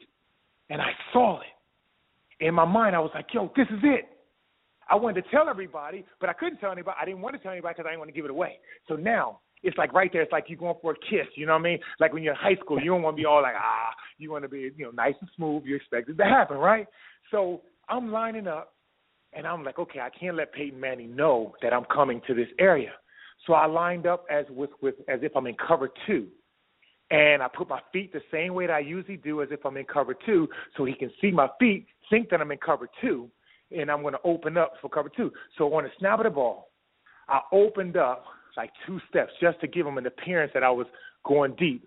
[0.70, 4.09] and I saw it, in my mind, I was like, yo, this is it.
[4.90, 6.96] I wanted to tell everybody, but I couldn't tell anybody.
[7.00, 8.59] I didn't want to tell anybody because I didn't want to give it away.
[8.88, 10.22] So now it's like right there.
[10.22, 11.29] It's like you're going for a kiss.
[11.37, 11.79] You know what I mean?
[12.00, 13.90] Like when you're in high school, you don't want to be all like ah.
[14.18, 15.64] You want to be you know nice and smooth.
[15.64, 16.87] You expect it to happen, right?
[17.31, 18.74] So I'm lining up,
[19.33, 22.48] and I'm like, okay, I can't let Peyton Manning know that I'm coming to this
[22.59, 22.92] area.
[23.46, 26.26] So I lined up as with with as if I'm in cover two.
[27.12, 29.76] And I put my feet the same way that I usually do as if I'm
[29.76, 33.29] in cover two, so he can see my feet, think that I'm in cover two,
[33.76, 35.33] and I'm going to open up for cover two.
[35.59, 36.68] So on the snap of the ball,
[37.28, 38.24] I opened up
[38.56, 40.87] like two steps just to give him an appearance that I was
[41.24, 41.87] going deep.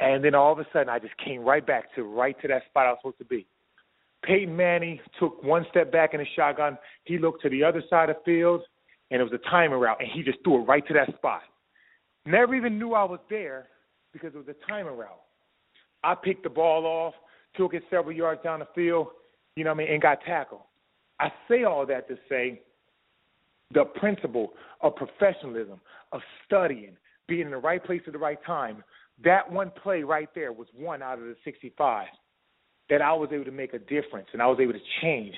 [0.00, 2.62] And then all of a sudden, I just came right back to right to that
[2.68, 3.46] spot I was supposed to be.
[4.24, 6.78] Peyton Manning took one step back in the shotgun.
[7.04, 8.62] He looked to the other side of the field,
[9.10, 11.42] and it was a timing route, and he just threw it right to that spot.
[12.24, 13.66] Never even knew I was there
[14.12, 15.20] because it was a timing route.
[16.04, 17.14] I picked the ball off,
[17.56, 19.08] took it several yards down the field,
[19.56, 20.62] you know what I mean, and got tackled.
[21.22, 22.60] I say all that to say
[23.72, 25.80] the principle of professionalism,
[26.10, 26.96] of studying,
[27.28, 28.82] being in the right place at the right time.
[29.22, 32.08] That one play right there was one out of the 65
[32.90, 35.34] that I was able to make a difference and I was able to change.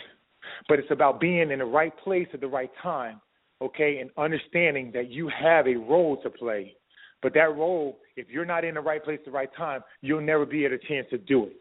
[0.69, 3.21] But it's about being in the right place at the right time,
[3.61, 6.75] okay, and understanding that you have a role to play.
[7.23, 10.23] But that role, if you're not in the right place at the right time, you'll
[10.23, 11.57] never be at a chance to do it.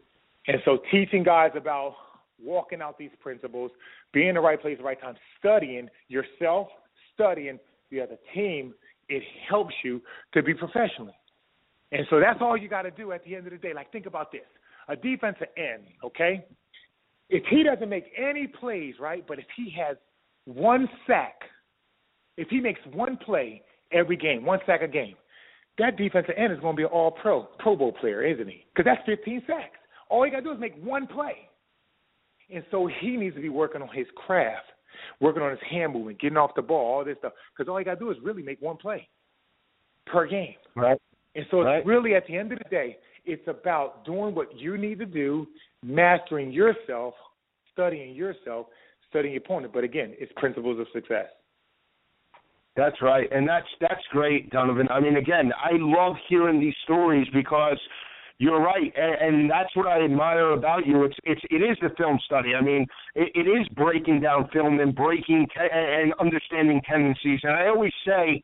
[0.46, 1.94] And so teaching guys about
[2.42, 3.70] walking out these principles,
[4.12, 6.68] being in the right place at the right time, studying yourself,
[7.14, 7.58] studying
[7.90, 8.74] the other team,
[9.08, 10.00] it helps you
[10.32, 11.14] to be professional.
[11.92, 13.72] And so that's all you got to do at the end of the day.
[13.74, 14.42] Like, think about this
[14.88, 16.44] a defensive end, okay?
[17.30, 19.96] If he doesn't make any plays, right, but if he has
[20.44, 21.40] one sack,
[22.36, 25.14] if he makes one play every game, one sack a game,
[25.78, 28.66] that defensive end is going to be an all pro, Pro Bowl player, isn't he?
[28.74, 29.78] Because that's 15 sacks.
[30.10, 31.48] All he got to do is make one play.
[32.52, 34.66] And so he needs to be working on his craft,
[35.20, 37.32] working on his hand movement, getting off the ball, all this stuff.
[37.56, 39.08] Because all he got to do is really make one play
[40.06, 40.54] per game.
[40.76, 41.00] Right.
[41.34, 41.78] And so right.
[41.78, 45.06] it's really at the end of the day, it's about doing what you need to
[45.06, 45.46] do,
[45.82, 47.14] mastering yourself,
[47.72, 48.66] studying yourself,
[49.08, 49.72] studying your opponent.
[49.72, 51.26] But again, it's principles of success.
[52.76, 54.88] That's right, and that's that's great, Donovin.
[54.90, 57.78] I mean, again, I love hearing these stories because
[58.38, 61.04] you're right, and, and that's what I admire about you.
[61.04, 62.54] It's it's it is the film study.
[62.54, 67.40] I mean, it, it is breaking down film and breaking te- and understanding tendencies.
[67.44, 68.42] And I always say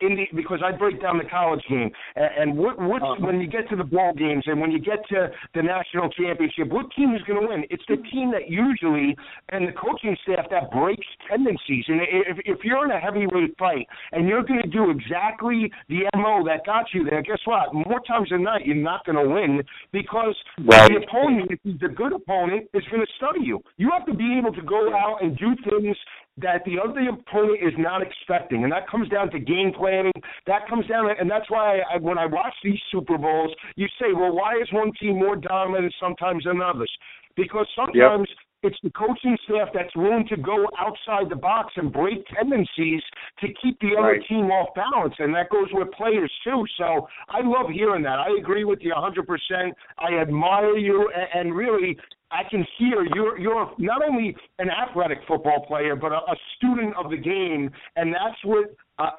[0.00, 3.26] in the because I break down the college game and, and what what's uh-huh.
[3.26, 6.68] when you get to the ball games and when you get to the national championship,
[6.68, 7.64] what team is going to win?
[7.70, 9.16] It's the team that usually
[9.50, 11.84] and the coaching staff that breaks tendencies.
[11.88, 16.04] And if if you're in a heavyweight fight and you're going to do exactly the
[16.14, 17.72] mo that got you there, guess what?
[17.72, 20.90] More times than not, you're not going to win because right.
[20.90, 23.62] the opponent, if he's a good opponent, is going to study you.
[23.76, 25.96] You have to be able to go out and do things
[26.38, 30.12] that the other opponent is not expecting, and that comes down to game planning.
[30.46, 34.12] That comes down, and that's why I, when I watch these Super Bowls, you say,
[34.14, 36.90] well, why is one team more dominant sometimes than others?
[37.36, 38.45] Because sometimes yep.
[38.66, 43.02] It's the coaching staff that's willing to go outside the box and break tendencies
[43.40, 44.28] to keep the other right.
[44.28, 46.64] team off balance, and that goes with players too.
[46.76, 48.18] So I love hearing that.
[48.18, 49.72] I agree with you 100%.
[49.98, 51.96] I admire you, and, and really,
[52.30, 56.94] I can hear you're you're not only an athletic football player, but a, a student
[56.96, 59.10] of the game, and that's what uh,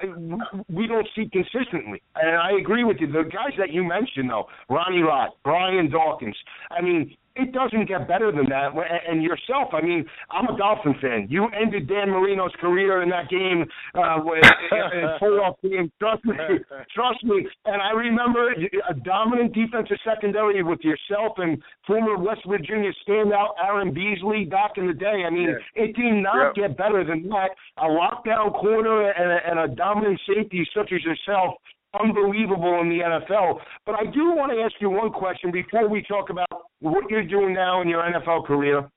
[0.68, 2.02] we don't see consistently.
[2.16, 3.06] And I agree with you.
[3.06, 6.36] The guys that you mentioned, though, Ronnie Lott, Brian Dawkins.
[6.70, 8.72] I mean, it doesn't get better than that.
[9.08, 11.28] And yourself, I mean, I'm a Dolphin fan.
[11.30, 15.90] You ended Dan Marino's career in that game uh, with in playoff game.
[16.00, 16.34] Trust me,
[16.94, 17.46] trust me.
[17.64, 18.52] And I remember
[18.90, 24.88] a dominant defensive secondary with yourself and former West Virginia standout Aaron Beasley back in
[24.88, 25.24] the day.
[25.26, 25.84] I mean, yeah.
[25.84, 26.70] it did not yep.
[26.70, 27.50] get better than that.
[27.78, 31.54] A lockdown corner and a, and a dominant safety such as yourself
[31.98, 33.58] unbelievable in the NFL.
[33.86, 36.48] But I do want to ask you one question before we talk about
[36.80, 38.88] what you're doing now in your NFL career.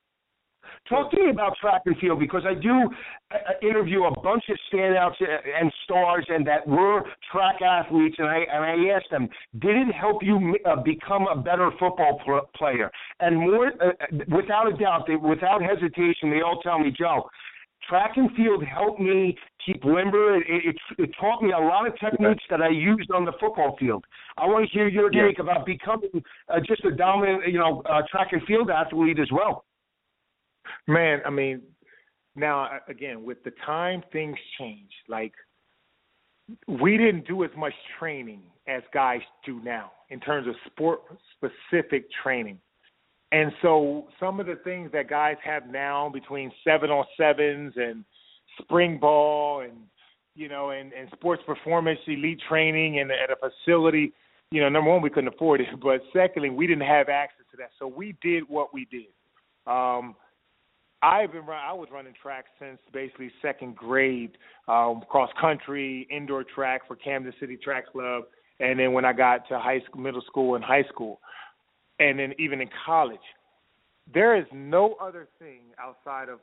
[0.89, 2.69] Talk to me about track and field because I do
[3.31, 8.27] uh, uh, interview a bunch of standouts and stars and that were track athletes, and
[8.27, 12.49] I and I ask them, did it help you uh, become a better football pl-
[12.55, 12.91] player?
[13.19, 13.91] And more, uh,
[14.27, 17.29] without a doubt, they, without hesitation, they all tell me, Joe,
[17.87, 20.37] track and field helped me keep limber.
[20.37, 23.75] It, it, it taught me a lot of techniques that I used on the football
[23.79, 24.05] field.
[24.37, 25.43] I want to hear your take yeah.
[25.43, 29.65] about becoming uh, just a dominant, you know, uh, track and field athlete as well.
[30.87, 31.61] Man, I mean,
[32.35, 34.91] now again, with the time, things change.
[35.07, 35.33] Like
[36.67, 41.01] we didn't do as much training as guys do now in terms of sport
[41.35, 42.59] specific training.
[43.31, 48.03] And so some of the things that guys have now between seven on sevens and
[48.61, 49.73] spring ball and
[50.35, 54.11] you know and, and sports performance elite training and at a facility,
[54.51, 57.57] you know, number one we couldn't afford it, but secondly we didn't have access to
[57.57, 57.69] that.
[57.79, 59.07] So we did what we did.
[59.65, 60.15] Um
[61.03, 64.37] I've been I was running track since basically second grade,
[64.67, 68.25] um, cross country, indoor track for Camden City Track Club,
[68.59, 71.19] and then when I got to high school, middle school, and high school,
[72.01, 73.19] and then even in college,
[74.11, 76.39] there is no other thing outside of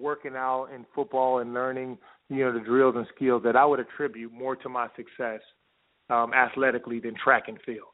[0.00, 1.98] working out in football and learning,
[2.30, 5.40] you know, the drills and skills that I would attribute more to my success
[6.08, 7.88] um, athletically than track and field.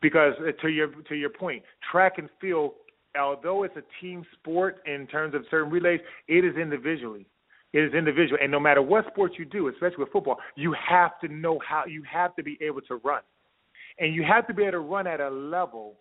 [0.00, 2.72] Because uh, to your to your point, track and field,
[3.18, 7.26] although it's a team sport in terms of certain relays, it is individually.
[7.72, 11.18] It is individual, and no matter what sport you do, especially with football, you have
[11.20, 11.84] to know how.
[11.86, 13.22] You have to be able to run,
[13.98, 15.94] and you have to be able to run at a level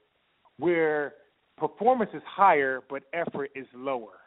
[0.61, 1.15] where
[1.57, 4.19] performance is higher but effort is lower.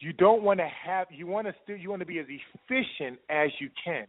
[0.00, 1.06] You don't want to have.
[1.10, 1.76] You want to still.
[1.76, 4.06] You want to be as efficient as you can.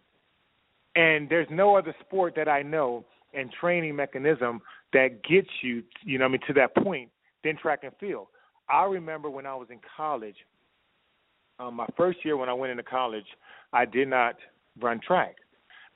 [0.96, 4.62] And there's no other sport that I know and training mechanism
[4.94, 7.10] that gets you, you know, I mean, to that point
[7.44, 8.28] than track and field.
[8.70, 10.36] I remember when I was in college,
[11.60, 13.26] um, my first year when I went into college,
[13.74, 14.36] I did not
[14.82, 15.36] run track.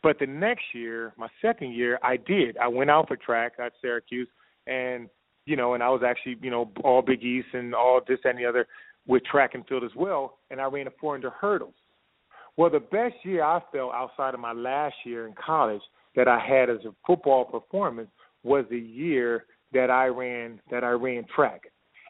[0.03, 2.57] But the next year, my second year, I did.
[2.57, 4.27] I went out for track at Syracuse,
[4.67, 5.09] and
[5.46, 8.38] you know, and I was actually, you know, all Big East and all this and
[8.38, 8.68] the other
[9.08, 10.38] with track and field as well.
[10.50, 11.74] And I ran a 400 hurdles.
[12.58, 15.82] Well, the best year I felt outside of my last year in college
[16.16, 18.10] that I had as a football performance
[18.44, 21.64] was the year that I ran that I ran track.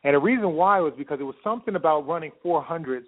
[0.04, 3.04] And the reason why was because it was something about running 400s.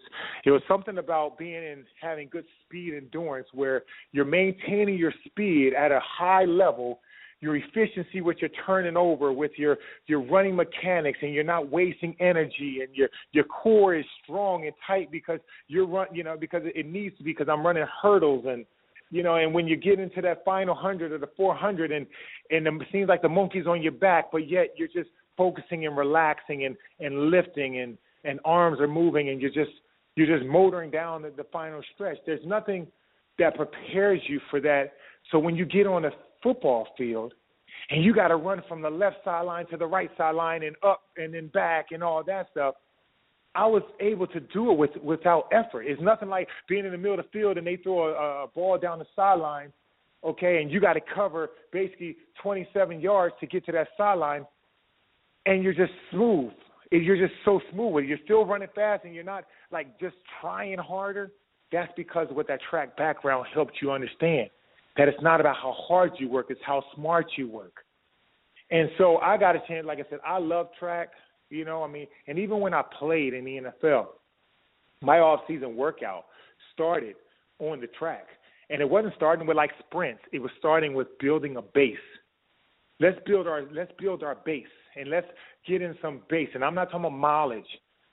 [0.45, 5.73] It was something about being in having good speed endurance where you're maintaining your speed
[5.73, 6.99] at a high level
[7.43, 9.77] your efficiency with your turning over, with your
[10.07, 14.73] your running mechanics, and you're not wasting energy, and your your core is strong and
[14.87, 18.45] tight because you're run, you know, because it needs to be because I'm running hurdles
[18.47, 18.65] and
[19.11, 22.07] you know, and when you get into that final hundred or the four hundred, and
[22.49, 25.97] and it seems like the monkey's on your back, but yet you're just focusing and
[25.97, 29.71] relaxing and and lifting and and arms are moving and you're just
[30.15, 32.17] you're just motoring down the, the final stretch.
[32.25, 32.87] There's nothing
[33.37, 34.93] that prepares you for that.
[35.31, 36.11] So when you get on a
[36.43, 37.33] football field
[37.89, 41.01] and you got to run from the left sideline to the right sideline and up
[41.17, 42.75] and then back and all that stuff.
[43.55, 45.83] I was able to do it with without effort.
[45.83, 48.47] It's nothing like being in the middle of the field and they throw a, a
[48.47, 49.71] ball down the sideline,
[50.23, 54.45] okay, and you got to cover basically 27 yards to get to that sideline,
[55.45, 56.51] and you're just smooth.
[56.91, 58.05] You're just so smooth.
[58.05, 61.31] You're still running fast and you're not like just trying harder.
[61.71, 64.49] That's because what that track background helped you understand
[64.97, 67.77] that it's not about how hard you work, it's how smart you work.
[68.71, 71.09] And so I got a chance, like I said, I love track,
[71.49, 74.07] you know, I mean, and even when I played in the NFL,
[75.01, 76.25] my off season workout
[76.73, 77.15] started
[77.59, 78.25] on the track.
[78.69, 80.21] And it wasn't starting with like sprints.
[80.31, 81.97] It was starting with building a base.
[82.99, 84.65] Let's build our let's build our base
[84.95, 85.27] and let's
[85.67, 86.49] get in some base.
[86.53, 87.65] And I'm not talking about mileage.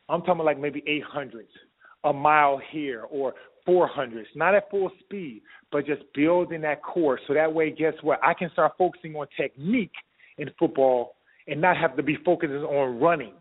[0.08, 0.82] I'm talking about like maybe
[1.14, 1.46] 800s,
[2.04, 3.34] a mile here, or
[3.70, 7.20] 400s, not at full speed, but just building that core.
[7.26, 8.18] So that way, guess what?
[8.22, 9.92] I can start focusing on technique
[10.38, 11.16] in football
[11.46, 13.34] and not have to be focused on running.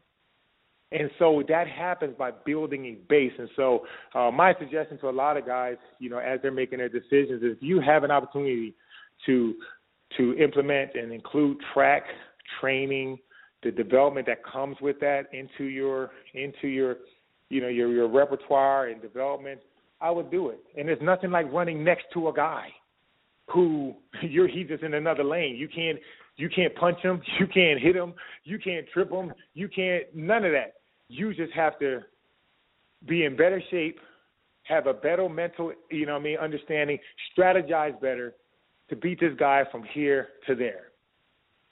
[0.92, 3.34] And so that happens by building a base.
[3.38, 6.80] And so uh, my suggestion to a lot of guys, you know, as they're making
[6.80, 8.74] their decisions, is if you have an opportunity
[9.26, 9.54] to
[10.18, 12.04] to implement and include track
[12.60, 13.20] training,
[13.62, 16.98] the development that comes with that into your into your
[17.50, 19.60] you know your your repertoire and development
[20.02, 20.60] I would do it.
[20.78, 22.68] And there's nothing like running next to a guy
[23.47, 25.56] who you're he's just in another lane.
[25.56, 26.00] You can't
[26.38, 30.45] you can't punch him, you can't hit him, you can't trip him, you can't none
[30.45, 30.76] of that.
[31.08, 32.02] You just have to
[33.08, 34.00] be in better shape,
[34.64, 37.00] have a better mental, you know what I mean, understanding,
[37.36, 38.36] strategize better
[38.89, 40.91] to beat this guy from here to there.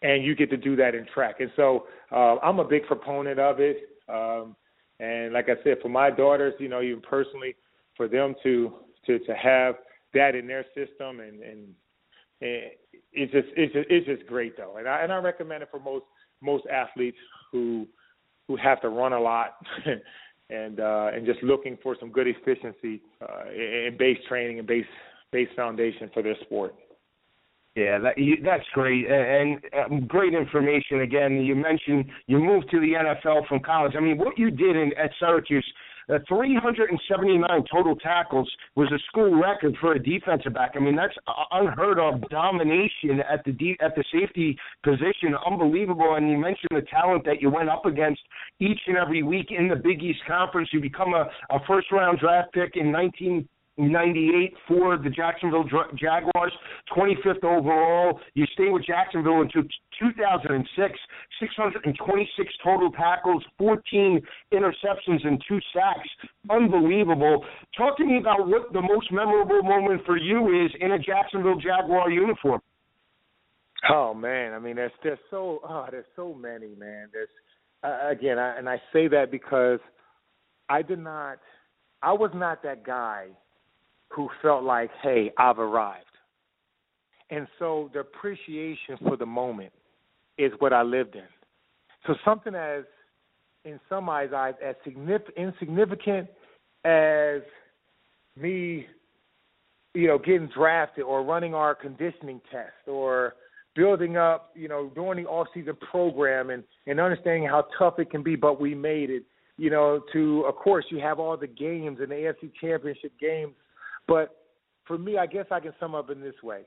[0.02, 1.40] And you get to do that in track.
[1.40, 3.78] And so uh, I'm a big proponent of it.
[4.08, 4.56] Um,
[5.00, 7.56] and like I said, for my daughters, you know, even personally,
[7.98, 8.74] for them to
[9.06, 9.76] to to have
[10.14, 11.68] that in their system and and,
[12.42, 12.62] and
[13.12, 15.80] it's just it's just it's just great though and I and I recommend it for
[15.80, 16.06] most
[16.42, 17.18] most athletes
[17.52, 17.88] who
[18.48, 19.56] who have to run a lot
[20.50, 24.86] and uh and just looking for some good efficiency uh in base training and base
[25.32, 26.76] base foundation for their sport.
[27.76, 31.02] Yeah, that, you, that's great and, and um, great information.
[31.02, 33.94] Again, you mentioned you moved to the NFL from college.
[33.96, 35.66] I mean, what you did in, at Syracuse
[36.10, 40.72] uh, 379 total tackles was a school record for a defensive back.
[40.76, 41.16] I mean, that's
[41.52, 45.36] unheard of domination at the de- at the safety position.
[45.46, 46.16] Unbelievable.
[46.16, 48.22] And you mentioned the talent that you went up against
[48.60, 50.70] each and every week in the Big East Conference.
[50.72, 53.48] You become a, a first round draft pick in 19-
[53.78, 55.66] 98 for the Jacksonville
[55.96, 56.52] Jaguars,
[56.96, 58.20] 25th overall.
[58.34, 59.64] You stay with Jacksonville until
[60.00, 61.00] 2006,
[61.40, 64.22] 626 total tackles, 14
[64.52, 66.10] interceptions, and two sacks.
[66.50, 67.46] Unbelievable.
[67.78, 71.58] Talk to me about what the most memorable moment for you is in a Jacksonville
[71.58, 72.62] Jaguar uniform.
[73.92, 77.10] Oh man, I mean, there's there's so oh, there's so many, man.
[77.14, 77.30] There's
[77.84, 79.80] uh, again, I, and I say that because
[80.68, 81.38] I did not,
[82.02, 83.28] I was not that guy
[84.10, 86.06] who felt like, hey, I've arrived.
[87.30, 89.74] And so the appreciation for the moment
[90.38, 91.24] is what I lived in.
[92.06, 92.84] So something as,
[93.66, 94.76] in some eyes, as
[95.36, 96.30] insignificant
[96.86, 97.42] as
[98.40, 98.86] me,
[99.94, 103.34] you know, getting drafted or running our conditioning test or
[103.76, 108.10] building up, you know, doing the off season program and, and understanding how tough it
[108.10, 109.24] can be, but we made it.
[109.60, 113.54] You know, to of course you have all the games and the AFC championship games.
[114.08, 114.36] But
[114.86, 116.62] for me, I guess I can sum up in this way.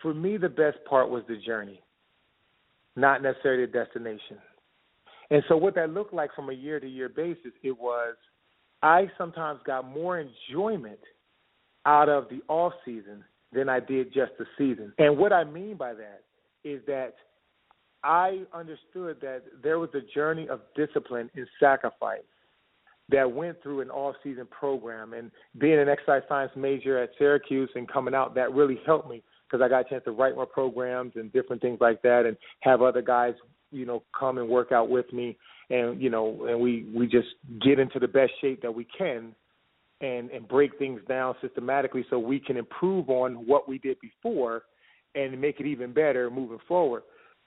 [0.00, 1.82] For me the best part was the journey,
[2.96, 4.38] not necessarily the destination.
[5.30, 8.16] And so what that looked like from a year to year basis, it was
[8.82, 10.98] I sometimes got more enjoyment
[11.86, 14.92] out of the off season than I did just the season.
[14.98, 16.22] And what I mean by that
[16.64, 17.14] is that
[18.02, 22.20] I understood that there was a journey of discipline and sacrifice
[23.10, 25.12] that went through an off season program.
[25.12, 29.22] And being an exercise science major at Syracuse and coming out that really helped me
[29.48, 32.36] because I got a chance to write more programs and different things like that and
[32.60, 33.34] have other guys
[33.72, 35.36] you know come and work out with me.
[35.70, 37.28] And you know and we we just
[37.62, 39.34] get into the best shape that we can
[40.00, 44.62] and and break things down systematically so we can improve on what we did before
[45.14, 47.02] and make it even better moving forward.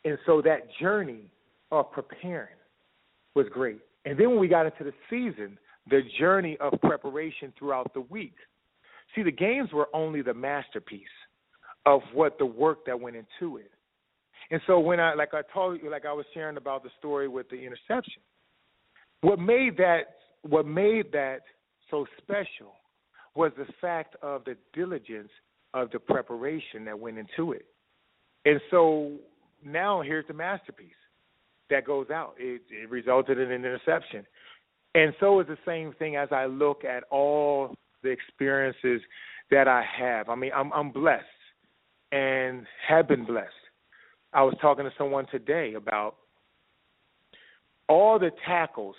[0.05, 1.30] And so that journey
[1.72, 2.55] of preparing
[3.36, 5.58] was great and then when we got into the season
[5.89, 8.36] the journey of preparation throughout the week.
[9.16, 11.01] See the games were only the masterpiece
[11.86, 13.72] of what the work that went into it.
[14.49, 17.28] And so when I like I told you like I was sharing about the story
[17.28, 18.22] with the interception,
[19.22, 21.41] what made that what made that
[21.89, 22.76] so special
[23.36, 25.30] was the fact of the diligence
[25.74, 27.66] of the preparation that went into it.
[28.45, 29.14] And so
[29.66, 30.91] now here's the masterpiece
[31.70, 32.36] that goes out.
[32.38, 34.26] It, it resulted in an interception.
[34.95, 39.01] And so is the same thing as I look at all the experiences
[39.49, 40.30] that I have.
[40.30, 41.24] I mean, I'm I'm blessed
[42.11, 43.49] and have been blessed
[44.34, 46.16] I was talking to someone today about
[47.88, 48.95] all the tackles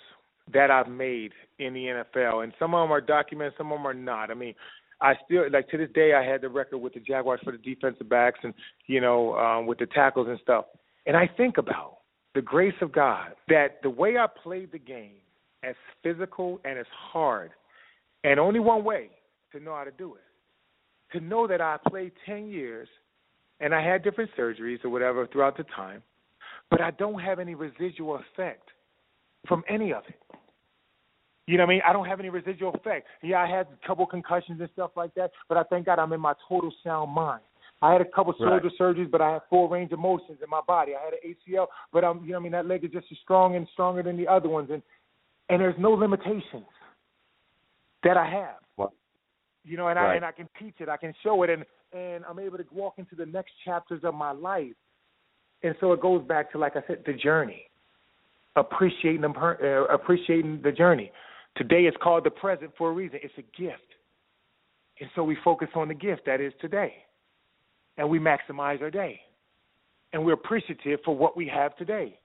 [0.53, 3.87] that I've made in the NFL, and some of them are documented, some of them
[3.87, 4.31] are not.
[4.31, 4.53] I mean,
[5.01, 7.57] I still like to this day I had the record with the Jaguars for the
[7.57, 8.53] defensive backs and
[8.87, 10.65] you know um, with the tackles and stuff.
[11.05, 11.94] And I think about
[12.35, 15.15] the grace of God that the way I played the game,
[15.63, 15.73] as
[16.03, 17.51] physical and as hard,
[18.23, 19.09] and only one way
[19.51, 22.87] to know how to do it, to know that I played ten years
[23.61, 26.03] and I had different surgeries or whatever throughout the time,
[26.69, 28.69] but I don't have any residual effect
[29.47, 30.15] from any of it.
[31.47, 31.81] You know what I mean?
[31.87, 33.07] I don't have any residual effect.
[33.21, 36.11] Yeah, I had a couple concussions and stuff like that, but I thank God I'm
[36.11, 37.43] in my total sound mind.
[37.81, 38.79] I had a couple shoulder right.
[38.79, 40.93] surgeries, but I have full range of motions in my body.
[40.95, 43.07] I had an ACL, but I'm, you know, what I mean, that leg is just
[43.11, 44.81] as strong and stronger than the other ones, and
[45.49, 46.65] and there's no limitations
[48.03, 48.55] that I have.
[49.63, 50.13] You know, and right.
[50.13, 52.65] I and I can teach it, I can show it, and and I'm able to
[52.71, 54.73] walk into the next chapters of my life.
[55.63, 57.63] And so it goes back to, like I said, the journey,
[58.55, 61.11] appreciating the, uh, appreciating the journey.
[61.55, 63.19] Today is called the present for a reason.
[63.23, 63.81] It's a gift.
[64.99, 66.93] And so we focus on the gift that is today.
[67.97, 69.19] And we maximize our day.
[70.13, 72.17] And we're appreciative for what we have today.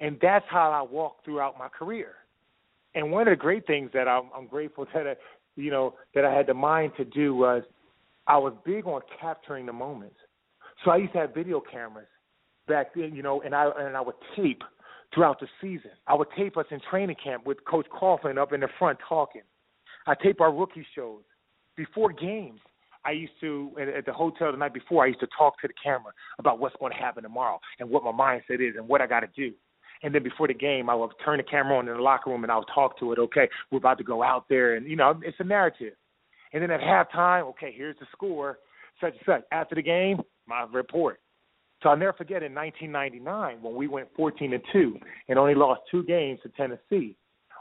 [0.00, 2.14] And that's how I walk throughout my career.
[2.94, 5.14] And one of the great things that I'm, I'm grateful that I,
[5.56, 7.62] you know that I had the mind to do was
[8.26, 10.16] I was big on capturing the moments.
[10.84, 12.06] So I used to have video cameras
[12.66, 14.62] back then, you know, and I and I would tape
[15.14, 15.90] throughout the season.
[16.06, 19.42] I would tape us in training camp with Coach Coughlin up in the front talking.
[20.06, 21.22] I tape our rookie shows
[21.76, 22.60] before games.
[23.04, 25.04] I used to at the hotel the night before.
[25.04, 28.04] I used to talk to the camera about what's going to happen tomorrow and what
[28.04, 29.52] my mindset is and what I got to do.
[30.02, 32.42] And then before the game, I would turn the camera on in the locker room
[32.42, 33.18] and I would talk to it.
[33.18, 35.94] Okay, we're about to go out there, and you know, it's a narrative.
[36.52, 38.58] And then at halftime, okay, here's the score,
[39.00, 39.42] such and such.
[39.52, 41.20] After the game, my report.
[41.82, 44.96] So I'll never forget in 1999 when we went 14 and two
[45.28, 47.16] and only lost two games to Tennessee.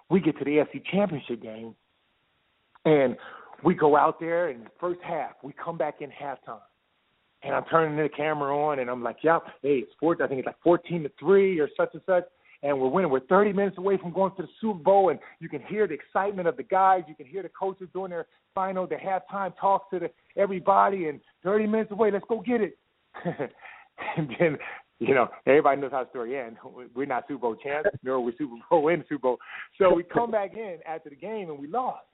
[0.09, 1.73] We get to the AFC Championship game,
[2.85, 3.15] and
[3.63, 5.31] we go out there in the first half.
[5.43, 6.59] We come back in halftime,
[7.43, 10.15] and I'm turning the camera on, and I'm like, "Yep, hey, it's four.
[10.21, 12.25] I think it's like 14 to three or such and such."
[12.63, 13.09] and we're winning.
[13.09, 15.93] We're 30 minutes away from going to the Super Bowl, and you can hear the
[15.93, 17.03] excitement of the guys.
[17.07, 21.19] You can hear the coaches doing their final, the halftime talks to the, everybody, and
[21.43, 22.11] 30 minutes away.
[22.11, 22.77] Let's go get it.
[23.25, 24.57] and then,
[24.99, 26.59] you know, everybody knows how the story ends.
[26.95, 29.37] We're not Super Bowl champs, nor we Super Bowl in Super Bowl.
[29.77, 32.05] So we come back in after the game, and we lost.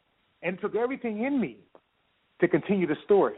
[0.41, 1.57] And took everything in me
[2.41, 3.35] to continue the story.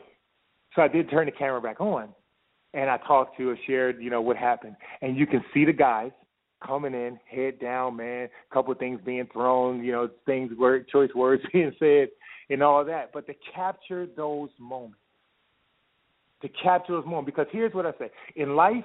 [0.76, 2.10] So I did turn the camera back on,
[2.74, 4.76] and I talked to, or shared, you know, what happened.
[5.02, 6.12] And you can see the guys–
[6.66, 8.28] coming in, head down, man.
[8.50, 12.10] A couple of things being thrown, you know, things, word, choice words being said,
[12.50, 13.12] and all that.
[13.14, 14.98] But to capture those moments,
[16.42, 18.84] to capture those moments, because here's what I say: in life,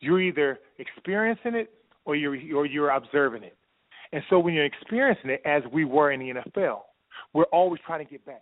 [0.00, 1.70] you're either experiencing it
[2.04, 3.56] or you're or you're observing it.
[4.12, 6.80] And so when you're experiencing it, as we were in the NFL,
[7.32, 8.38] we're always trying to get better.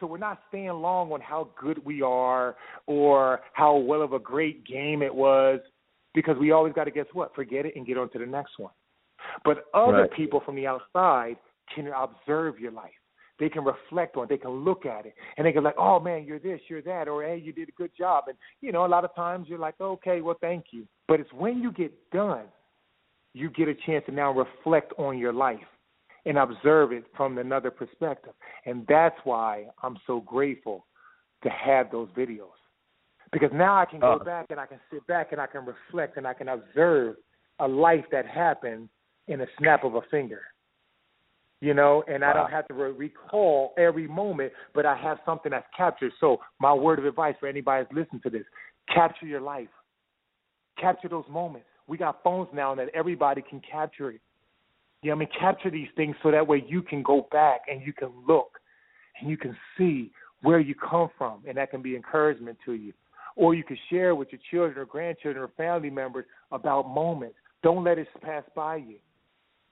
[0.00, 4.18] So we're not staying long on how good we are or how well of a
[4.18, 5.60] great game it was
[6.12, 7.34] because we always got to guess what?
[7.34, 8.72] Forget it and get on to the next one.
[9.44, 10.10] But other Right.
[10.10, 11.36] people from the outside
[11.72, 12.90] can observe your life.
[13.38, 14.28] They can reflect on it.
[14.28, 15.14] They can look at it.
[15.36, 17.08] And they can like, oh, man, you're this, you're that.
[17.08, 18.24] Or, hey, you did a good job.
[18.28, 20.86] And, you know, a lot of times you're like, okay, well, thank you.
[21.08, 22.44] But it's when you get done,
[23.34, 25.58] you get a chance to now reflect on your life
[26.24, 28.32] and observe it from another perspective.
[28.66, 30.86] And that's why I'm so grateful
[31.42, 32.50] to have those videos.
[33.32, 34.24] Because now I can go Uh.
[34.24, 37.16] back and I can sit back and I can reflect and I can observe
[37.58, 38.88] a life that happened
[39.28, 40.42] in a snap of a finger.
[41.60, 45.50] You know, and I don't have to re- recall every moment, but I have something
[45.50, 46.12] that's captured.
[46.18, 48.44] So, my word of advice for anybody that's listening to this
[48.88, 49.68] capture your life,
[50.76, 51.68] capture those moments.
[51.86, 54.20] We got phones now that everybody can capture it.
[55.02, 57.82] You know, I mean, capture these things so that way you can go back and
[57.84, 58.58] you can look
[59.20, 62.92] and you can see where you come from, and that can be encouragement to you.
[63.36, 67.36] Or you can share with your children or grandchildren or family members about moments.
[67.62, 68.96] Don't let it pass by you.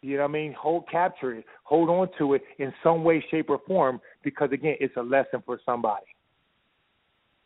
[0.03, 0.55] You know what I mean?
[0.59, 4.77] Hold, capture it, hold on to it in some way, shape, or form, because again,
[4.81, 6.07] it's a lesson for somebody.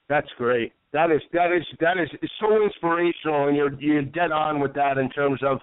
[0.08, 0.72] That's great.
[0.92, 2.08] That is that is that is
[2.40, 5.58] so inspirational, and you're you're dead on with that in terms of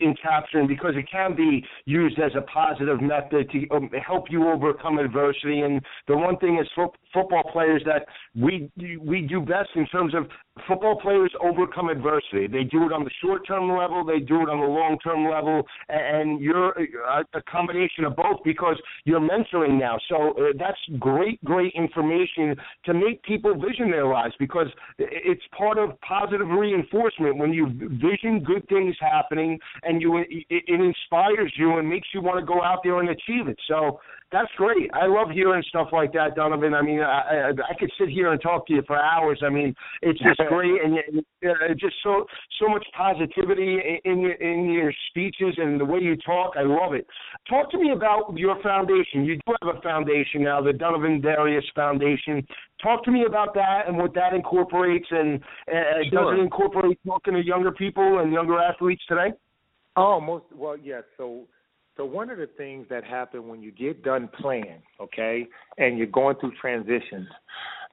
[0.00, 4.48] in capturing because it can be used as a positive method to um, help you
[4.48, 5.60] overcome adversity.
[5.60, 6.68] And the one thing is
[7.16, 10.26] football players that we we do best in terms of
[10.68, 12.46] football players overcome adversity.
[12.46, 15.28] They do it on the short term level, they do it on the long term
[15.30, 19.98] level, and you're a, combination of both because you're mentoring now.
[20.08, 24.66] So uh, that's great, great information to make people vision their lives because
[24.98, 31.52] it's part of positive reinforcement when you vision good things happening and you it inspires
[31.56, 33.58] you and makes you want to go out there and achieve it.
[33.68, 34.00] So
[34.32, 34.90] that's great.
[34.92, 36.74] I love hearing stuff like that, Donovin.
[36.74, 39.40] I mean, I, I, I could sit here and talk to you for hours.
[39.44, 40.98] I mean, it's just great, and
[41.44, 42.26] uh, just so
[42.60, 46.54] so much positivity in your in your speeches and the way you talk.
[46.56, 47.06] I love it.
[47.48, 49.24] Talk to me about your foundation.
[49.24, 52.46] You do have a foundation now, the Donovin Darius Foundation.
[52.82, 56.32] Talk to me about that and what that incorporates, and uh, Sure.
[56.32, 59.32] does it incorporate talking to younger people and younger athletes today?
[59.96, 61.04] Oh, most well, yes.
[61.16, 61.46] So,
[61.96, 65.46] so one of the things that happen when you get done playing, okay,
[65.78, 67.28] and you're going through transitions,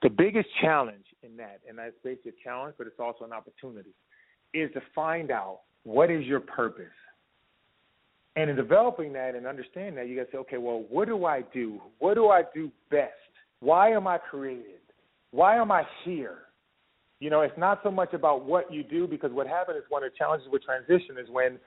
[0.02, 3.92] the biggest challenge in that, and that's basically a challenge, but it's also an opportunity,
[4.54, 6.86] is to find out what is your purpose.
[8.36, 11.26] And in developing that and understanding that, you got to say, okay, well, what do
[11.26, 11.80] I do?
[12.00, 13.12] What do I do best?
[13.60, 14.82] Why am I created?
[15.32, 16.40] Why am I here?
[17.20, 20.04] You know, it's not so much about what you do because what happens is one
[20.04, 21.58] of the challenges with transition is when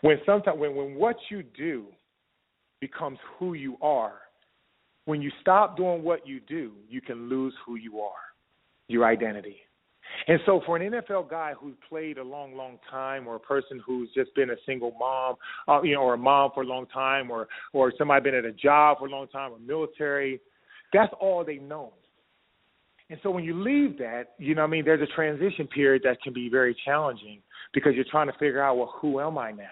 [0.00, 1.86] when sometimes when when what you do
[2.80, 4.14] becomes who you are
[5.04, 8.12] when you stop doing what you do you can lose who you are
[8.88, 9.56] your identity
[10.26, 13.82] and so for an NFL guy who's played a long long time or a person
[13.84, 15.34] who's just been a single mom
[15.68, 18.44] uh, you know or a mom for a long time or or somebody been at
[18.44, 20.40] a job for a long time or military
[20.92, 21.90] that's all they've known
[23.10, 26.20] and so when you leave that, you know I mean, there's a transition period that
[26.22, 27.40] can be very challenging
[27.72, 29.64] because you're trying to figure out, well, who am I now?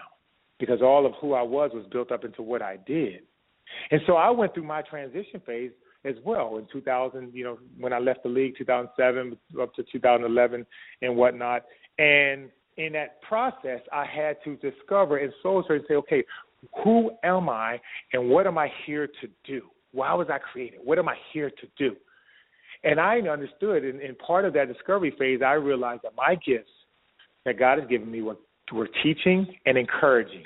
[0.59, 3.21] Because all of who I was was built up into what I did.
[3.91, 5.71] And so I went through my transition phase
[6.05, 10.65] as well in 2000, you know, when I left the league, 2007 up to 2011
[11.01, 11.65] and whatnot.
[11.99, 16.23] And in that process, I had to discover and soul search and say, okay,
[16.83, 17.79] who am I
[18.13, 19.63] and what am I here to do?
[19.91, 20.79] Why was I created?
[20.83, 21.95] What am I here to do?
[22.83, 26.69] And I understood, and, in part of that discovery phase, I realized that my gifts
[27.45, 28.35] that God has given me were,
[28.75, 30.43] were teaching and encouraging.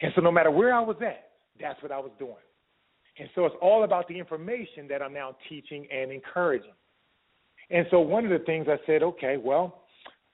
[0.00, 2.34] And so no matter where I was at, that's what I was doing.
[3.18, 6.72] And so it's all about the information that I'm now teaching and encouraging.
[7.70, 9.82] And so one of the things I said, okay, well,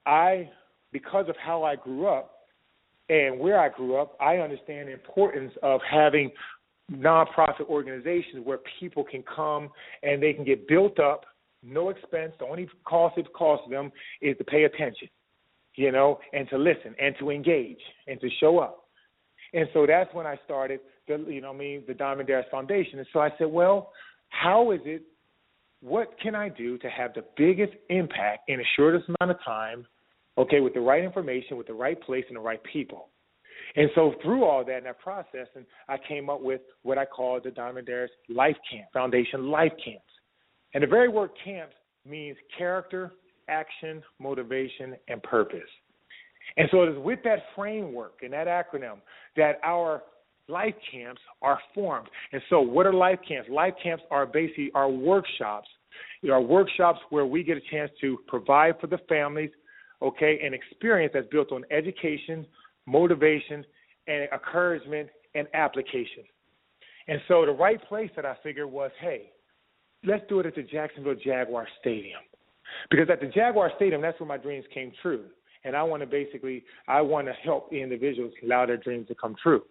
[0.07, 0.49] I,
[0.93, 2.33] because of how I grew up
[3.09, 6.31] and where I grew up, I understand the importance of having
[6.93, 9.69] nonprofit organizations where people can come
[10.03, 11.25] and they can get built up,
[11.63, 12.33] no expense.
[12.39, 13.91] The only cost it costs them
[14.23, 15.09] is to pay attention,
[15.77, 18.85] you know, and to listen and to engage and to show up.
[19.53, 22.99] And so that's when I started the, you know, I mean, the Donovin Darius Foundation.
[22.99, 23.93] And so I said, well,
[24.29, 25.03] how is it?
[25.81, 29.87] What can I do to have the biggest impact in the shortest amount of time?
[30.39, 33.09] Okay, with the right information, with the right place, and the right people.
[33.77, 37.05] And so through all that in that process, and I came up with what I
[37.05, 40.05] call the Donovin Darius Life Camp Foundation Life Camps.
[40.75, 41.75] And the very word camps
[42.07, 43.13] means character,
[43.49, 45.61] action, motivation, and purpose.
[46.57, 48.99] And so it is with that framework and that acronym
[49.37, 50.03] that our
[50.49, 52.09] life camps are formed.
[52.33, 53.49] And so, what are life camps?
[53.51, 55.69] Life camps are basically our workshops.
[56.23, 59.51] You know, our workshops where we get a chance to provide for the families,
[60.03, 62.47] okay, an experience that's built on education,
[62.87, 63.65] motivation,
[64.07, 66.25] and encouragement and application.
[67.09, 69.31] And so, the right place that I figured was, hey,
[70.05, 72.21] let's do it at the Jacksonville Jaguar Stadium.
[72.91, 75.25] Because at the Jaguar Stadium, that's where my dreams came true.
[75.65, 79.15] And I want to basically, I want to help the individuals allow their dreams to
[79.15, 79.63] come true.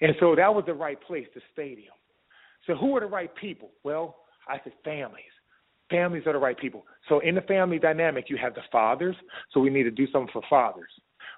[0.00, 1.94] And so that was the right place, the stadium.
[2.66, 3.70] So who are the right people?
[3.82, 4.16] Well,
[4.48, 5.24] I said families.
[5.90, 6.84] Families are the right people.
[7.08, 9.16] So in the family dynamic, you have the fathers.
[9.52, 10.90] So we need to do something for fathers.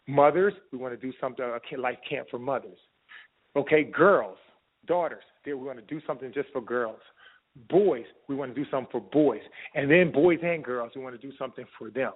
[0.07, 2.79] Mothers, we want to do something a life camp for mothers.
[3.57, 4.39] Okay, girls,
[4.87, 7.01] daughters, we want to do something just for girls.
[7.69, 9.41] Boys, we want to do something for boys.
[9.75, 12.13] And then boys and girls, we want to do something for them.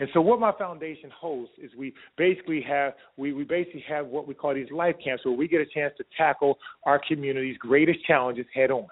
[0.00, 4.28] And so what my foundation hosts is we basically have we, we basically have what
[4.28, 8.04] we call these life camps where we get a chance to tackle our community's greatest
[8.04, 8.86] challenges head on.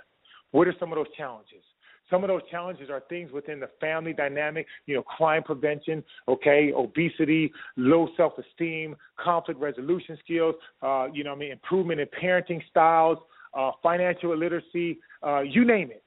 [0.50, 1.62] What are some of those challenges?
[2.10, 6.72] Some of those challenges are things within the family dynamic, you know, crime prevention, okay,
[6.72, 13.18] obesity, low self-esteem, conflict resolution skills, uh, you know, I mean, improvement in parenting styles,
[13.56, 16.02] uh, financial illiteracy, uh, you name it.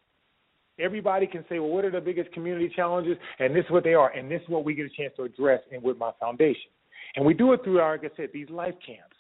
[0.79, 3.17] Everybody can say, well, what are the biggest community challenges?
[3.39, 4.11] And this is what they are.
[4.11, 6.71] And this is what we get a chance to address and with my foundation.
[7.15, 9.15] And we do it through, our, like I said, these life camps.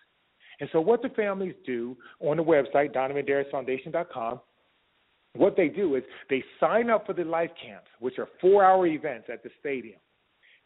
[0.61, 4.39] And so what the families do on the website, DonovinDariusFoundation.com,
[5.35, 9.27] what they do is they sign up for the life camps, which are four-hour events
[9.31, 9.99] at the stadium.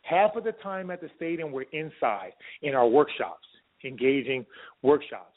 [0.01, 3.47] Half of the time at the stadium, we're inside in our workshops,
[3.83, 4.45] engaging
[4.81, 5.33] workshops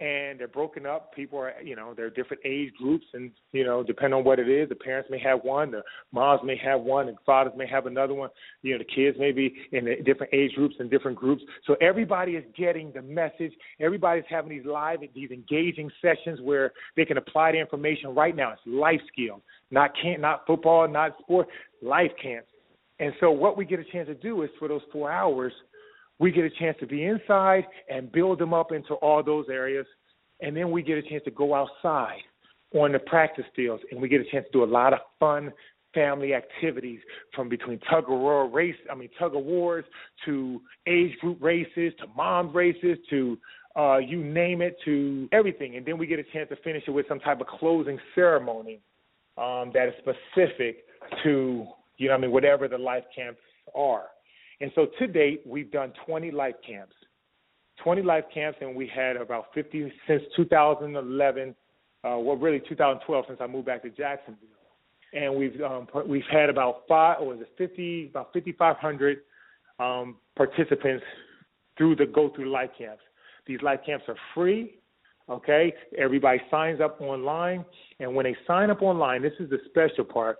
[0.00, 1.14] and they're broken up.
[1.14, 4.48] People are, you know, they're different age groups, and you know, depending on what it
[4.48, 5.82] is, the parents may have one, the
[6.12, 8.30] moms may have one, and fathers may have another one.
[8.62, 11.42] You know, the kids may be in different age groups and different groups.
[11.66, 13.52] So everybody is getting the message.
[13.80, 18.52] Everybody's having these live, these engaging sessions where they can apply the information right now.
[18.52, 19.40] It's life skills,
[19.70, 21.48] not camp, not not football, not sport,
[21.82, 22.48] life camps.
[22.98, 25.52] And so what we get a chance to do is for those four hours
[26.22, 29.84] we get a chance to be inside and build them up into all those areas.
[30.40, 32.20] And then we get a chance to go outside
[32.74, 35.52] on the practice fields and we get a chance to do a lot of fun
[35.92, 37.00] family activities
[37.34, 39.84] from between tug of war race I mean tug of wars
[40.24, 43.36] to age group races to mom races to
[43.76, 46.92] uh you name it to everything and then we get a chance to finish it
[46.92, 48.80] with some type of closing ceremony
[49.36, 50.84] um that is specific
[51.22, 51.66] to
[51.98, 53.40] you know I mean whatever the life camps
[53.74, 54.06] are.
[54.62, 56.94] And so to date, we've done 20 life camps.
[57.82, 61.54] 20 life camps, and we had about 50 since 2011.
[62.04, 64.48] Uh, well, really 2012, since I moved back to Jacksonville,
[65.12, 69.18] and we've um, we've had about five, or was it 50, about 5,500
[69.80, 71.04] um, participants
[71.76, 73.02] through the go through life camps.
[73.46, 74.76] These life camps are free.
[75.28, 77.64] Okay, everybody signs up online,
[77.98, 80.38] and when they sign up online, this is the special part.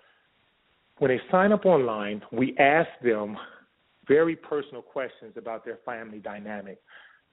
[0.99, 3.37] When they sign up online, we ask them
[4.07, 6.79] very personal questions about their family dynamic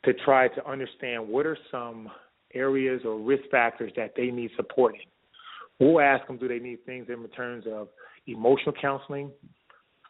[0.06, 2.10] to try to understand what are some
[2.54, 5.02] areas or risk factors that they need support in.
[5.80, 7.90] We'll ask them do they need things in terms of
[8.28, 9.32] emotional counseling,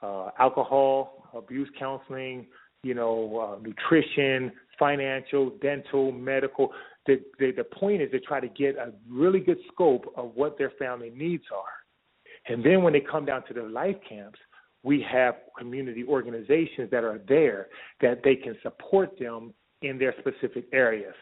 [0.01, 2.47] uh, alcohol abuse counseling,
[2.83, 6.71] you know, uh, nutrition, financial, dental, medical.
[7.05, 10.57] The, the the point is to try to get a really good scope of what
[10.57, 14.39] their family needs are, and then when they come down to the life camps,
[14.83, 17.67] we have community organizations that are there
[18.01, 21.13] that they can support them in their specific areas.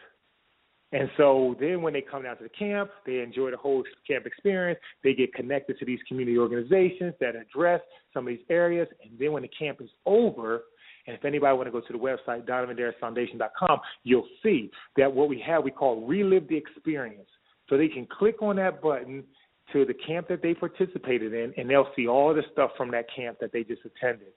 [0.92, 4.24] And so then when they come down to the camp, they enjoy the whole camp
[4.26, 4.80] experience.
[5.04, 7.82] They get connected to these community organizations that address
[8.14, 8.88] some of these areas.
[9.02, 10.62] And then when the camp is over,
[11.06, 15.42] and if anybody want to go to the website, DonovinDariusFoundation.com, you'll see that what we
[15.46, 17.28] have we call relive the experience.
[17.68, 19.24] So they can click on that button
[19.72, 23.06] to the camp that they participated in, and they'll see all the stuff from that
[23.14, 24.28] camp that they just attended.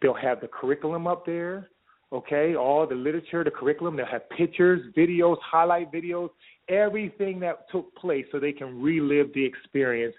[0.00, 1.68] They'll have the curriculum up there,
[2.12, 3.96] okay, all the literature, the curriculum.
[3.96, 6.30] They'll have pictures, videos, highlight videos,
[6.68, 10.14] everything that took place so they can relive the experience.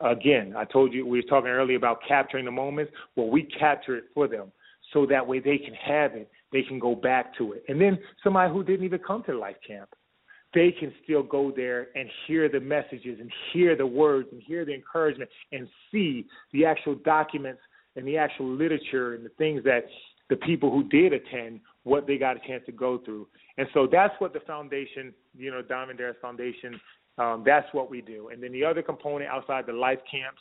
[0.00, 2.92] Again, I told you we were talking earlier about capturing the moments.
[3.16, 4.50] Well, we capture it for them
[4.92, 7.64] so that way they can have it, they can go back to it.
[7.68, 9.90] And then somebody who didn't even come to life camp,
[10.54, 14.64] they can still go there and hear the messages and hear the words and hear
[14.64, 17.60] the encouragement and see the actual documents
[17.96, 19.84] and the actual literature and the things that
[20.28, 23.26] the people who did attend what they got a chance to go through.
[23.58, 26.80] And so that's what the foundation, you know, Donovin Darius Foundation,
[27.18, 28.28] um, that's what we do.
[28.28, 30.40] And then the other component outside the life camps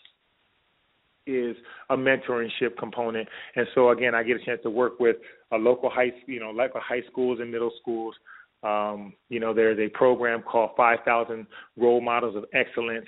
[1.27, 1.55] is
[1.89, 3.27] a mentorship component.
[3.55, 5.17] And so again, I get a chance to work with
[5.51, 8.15] a local high, you know, local high schools and middle schools
[8.63, 11.47] Um, you know, there's a program called 5,000
[11.77, 13.07] Role Models of Excellence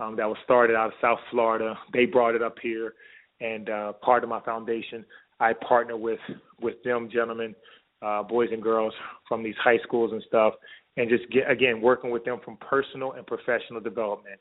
[0.00, 1.78] um, that was started out of South Florida.
[1.92, 2.94] They brought it up here,
[3.40, 5.04] and uh, part of my foundation,
[5.40, 6.20] I partner with
[6.60, 7.54] with them gentlemen,
[8.02, 8.92] uh, boys and girls
[9.28, 10.54] from these high schools and stuff,
[10.96, 14.40] and just get again working with them from personal and professional development,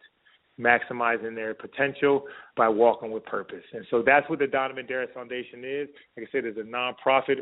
[0.60, 2.24] maximizing their potential
[2.58, 3.64] by walking with purpose.
[3.74, 5.88] And so that's what the Donovin Darius Foundation is.
[6.18, 7.42] Like I said, it's a nonprofit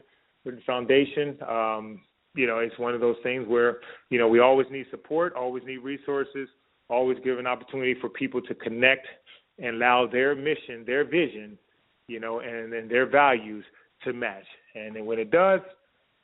[0.66, 1.38] foundation.
[1.48, 2.02] Um,
[2.36, 3.78] you know, it's one of those things where
[4.10, 6.48] you know we always need support, always need resources,
[6.90, 9.08] always give an opportunity for people to connect
[9.58, 11.58] and allow their mission, their vision,
[12.08, 13.64] you know, and, and their values
[14.04, 14.46] to match.
[14.76, 15.60] And then when it does,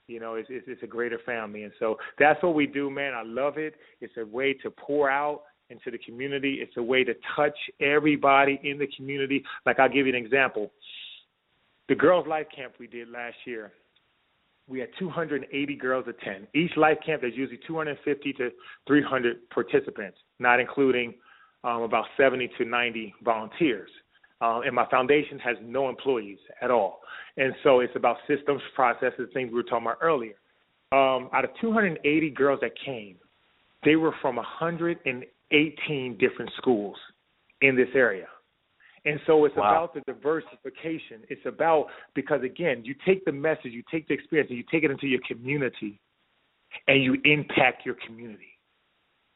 [0.08, 1.64] you know, it's, it's, it's a greater family.
[1.64, 3.14] And so that's what we do, man.
[3.14, 3.76] I love it.
[4.02, 6.60] It's a way to pour out into the community.
[6.62, 9.44] It's a way to touch everybody in the community.
[9.66, 10.72] Like I'll give you an example.
[11.90, 13.72] The girls' life camp we did last year,
[14.68, 16.48] we had 280 girls attend.
[16.56, 18.50] Each life camp, there's usually 250 to
[18.88, 21.14] 300 participants, not including
[21.64, 23.90] um, about 70 to 90 volunteers.
[24.42, 27.02] Um, and my foundation has no employees at all.
[27.38, 30.36] And so it's about systems, processes, things we were talking about earlier.
[30.92, 33.16] Um, out of 280 girls that came,
[33.84, 36.98] they were from 118 different schools
[37.62, 38.28] in this area.
[39.06, 39.84] And so it's wow.
[39.84, 41.22] about the diversification.
[41.30, 44.84] It's about because again, you take the message, you take the experience, and you take
[44.84, 46.00] it into your community,
[46.88, 48.48] and you impact your community.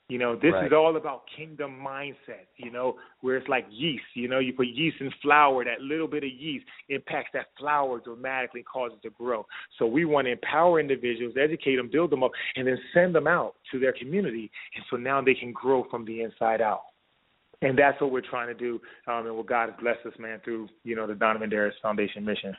[0.09, 0.65] You know, this right.
[0.65, 4.65] is all about kingdom mindset, you know, where it's like yeast, you know, you put
[4.65, 9.13] yeast in flour, that little bit of yeast impacts that flour dramatically, causes it to
[9.13, 9.45] grow.
[9.78, 13.28] So we want to empower individuals, educate them, build them up, and then send them
[13.28, 14.49] out to their community.
[14.76, 16.86] And so now they can grow from the inside out
[17.62, 20.39] and that's what we're trying to do, um, and what God has blessed us, man,
[20.43, 22.55] through you know the Donovin Darius Foundation mission.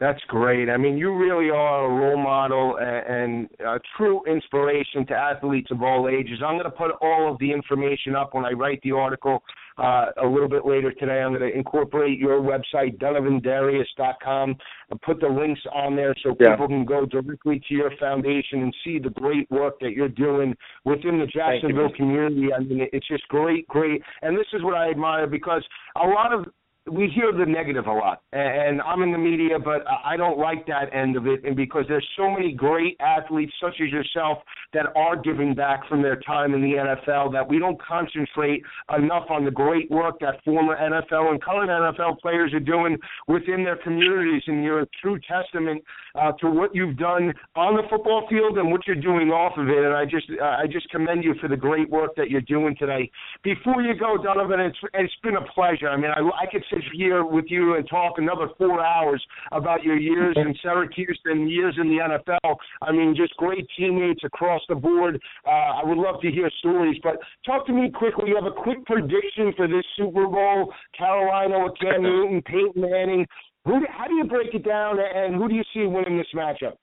[0.00, 0.70] That's great.
[0.70, 5.82] I mean, you really are a role model and, a true inspiration to athletes of
[5.82, 6.38] all ages.
[6.42, 9.42] I'm going to put all of the information up when I write the article
[9.76, 11.20] uh, a little bit later today.
[11.20, 14.56] I'm going to incorporate your website, donovindarius.com,
[14.90, 16.52] and put the links on there so yeah.
[16.52, 20.56] people can go directly to your foundation and see the great work that you're doing
[20.86, 22.48] within the Jacksonville community.
[22.54, 24.00] I mean, it's just great, great.
[24.22, 25.62] And this is what I admire because
[25.96, 26.46] a lot of
[26.90, 30.66] we hear the negative a lot, and I'm in the media, but I don't like
[30.66, 31.44] that end of it.
[31.44, 34.38] And because there's so many great athletes, such as yourself,
[34.72, 38.62] that are giving back from their time in the NFL, that we don't concentrate
[38.96, 43.64] enough on the great work that former NFL and current NFL players are doing within
[43.64, 44.42] their communities.
[44.46, 45.82] And you're a true testament
[46.14, 49.68] uh, to what you've done on the football field and what you're doing off of
[49.68, 49.84] it.
[49.84, 52.76] And I just, uh, I just commend you for the great work that you're doing
[52.78, 53.10] today.
[53.42, 55.88] Before you go, Donovin, it's, it's been a pleasure.
[55.88, 59.82] I mean, I, I could sit here with you and talk another four hours about
[59.82, 62.56] your years in Syracuse and years in the NFL.
[62.82, 65.20] I mean, just great teammates across the board.
[65.46, 68.28] Uh, I would love to hear stories, but talk to me quickly.
[68.28, 73.26] You have a quick prediction for this Super Bowl: Carolina with Cam Newton, Peyton Manning.
[73.64, 73.80] Who?
[73.88, 76.76] How do you break it down, and who do you see winning this matchup?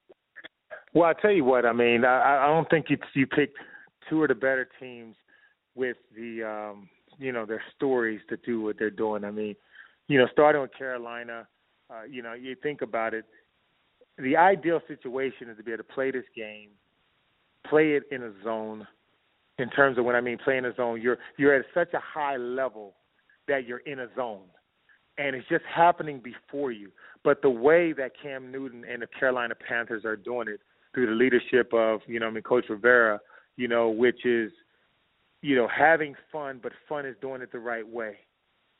[0.93, 1.65] Well, I tell you what.
[1.65, 3.57] I mean, I, I don't think you you picked
[4.09, 5.15] two of the better teams
[5.75, 6.89] with the um
[7.19, 9.23] you know their stories to do what they're doing.
[9.23, 9.55] I mean,
[10.07, 11.47] you know, starting with Carolina,
[11.89, 13.25] uh, you know, you think about it,
[14.17, 16.69] the ideal situation is to be able to play this game,
[17.69, 18.87] play it in a zone.
[19.59, 21.99] In terms of when I mean play in a zone, you're you're at such a
[21.99, 22.93] high level
[23.47, 24.45] that you're in a zone,
[25.17, 26.91] and it's just happening before you.
[27.23, 30.61] But the way that Cam Newton and the Carolina Panthers are doing it
[30.93, 33.19] through the leadership of you know I mean Coach Rivera,
[33.55, 34.51] you know, which is
[35.41, 38.17] you know having fun, but fun is doing it the right way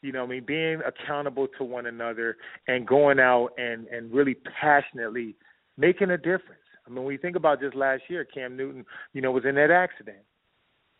[0.01, 2.37] you know, I mean, being accountable to one another
[2.67, 5.35] and going out and and really passionately
[5.77, 6.61] making a difference.
[6.85, 9.55] I mean, when you think about just last year, Cam Newton, you know, was in
[9.55, 10.23] that accident,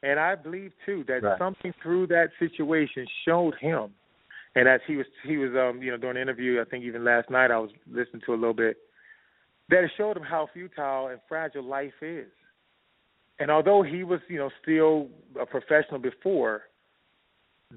[0.04, 1.40] and I believe too that right.
[1.40, 3.92] something through that situation showed him.
[4.56, 7.04] And as he was he was um you know during the interview, I think even
[7.04, 8.78] last night I was listening to a little bit
[9.70, 12.28] that it showed him how futile and fragile life is.
[13.40, 16.64] And although he was you know still a professional before,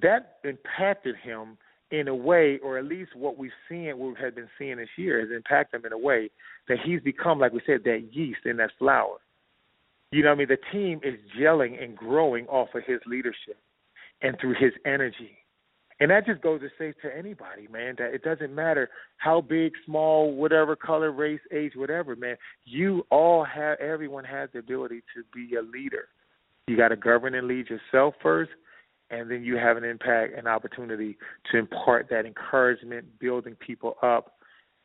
[0.01, 1.59] that impacted him
[1.91, 4.89] in a way, or at least what we've seen, what we have been seeing this
[4.97, 6.31] year, has impacted him in a way
[6.69, 9.17] that he's become, like we said, that yeast in that flour.
[10.13, 10.49] You know what I mean?
[10.49, 13.57] The team is gelling and growing off of his leadership
[14.23, 15.39] and through his energy.
[16.01, 18.89] And that just goes to say to anybody, man, that it doesn't matter
[19.19, 22.37] how big, small, whatever color, race, age, whatever, man.
[22.65, 26.09] You all have, everyone has the ability to be a leader.
[26.69, 28.51] You got to govern and lead yourself first,
[29.11, 31.19] and then you have an impact and opportunity
[31.51, 34.37] to impart that encouragement, building people up,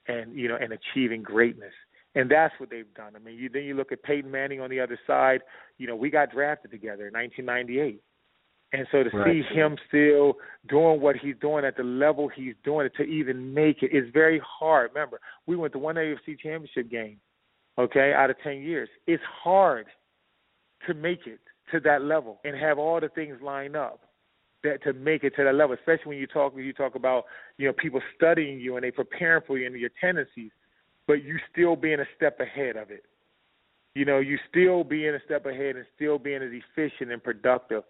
[0.07, 1.73] and you know, and achieving greatness.
[2.15, 3.13] And that's what they've done.
[3.15, 5.41] I mean, you, then you look at Peyton Manning on the other side.
[5.77, 8.01] You know, we got drafted together in 1998.
[8.71, 9.27] And so to right.
[9.31, 10.33] see him still
[10.67, 14.05] doing what he's doing at the level he's doing it to even make it is
[14.13, 14.91] very hard.
[14.93, 17.19] Remember, we went to one AFC championship game,
[17.77, 18.89] okay, out of 10 years.
[19.07, 19.87] It's hard
[20.87, 21.39] to make it
[21.71, 24.01] to that level and have all the things line up
[24.65, 27.25] that to make it to that level, especially when you talk when you talk about,
[27.57, 30.51] you know, people studying you and they preparing for you and your tendencies
[31.07, 33.03] but you still being a step ahead of it.
[33.93, 37.83] You know, you still being a step ahead and still being as efficient and productive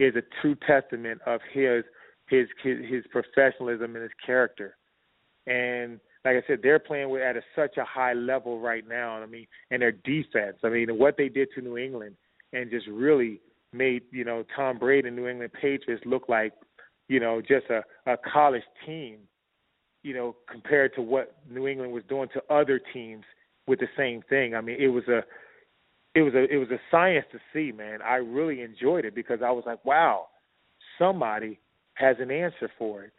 [0.00, 1.84] is a true testament of his
[2.28, 4.76] his his, professionalism and his character.
[5.46, 9.22] And like I said, they're playing with at a, such a high level right now.
[9.22, 10.56] I mean, and their defense.
[10.64, 12.16] I mean, what they did to New England
[12.52, 13.40] and just really
[13.72, 16.52] made you know Tom Brady and New England Patriots look like
[17.08, 19.18] you know just a, a college team
[20.02, 23.24] you know, compared to what New England was doing to other teams
[23.66, 24.54] with the same thing.
[24.54, 25.22] I mean, it was a
[26.14, 28.00] it was a it was a science to see, man.
[28.02, 30.26] I really enjoyed it because I was like, wow,
[30.98, 31.60] somebody
[31.94, 33.12] has an answer for it.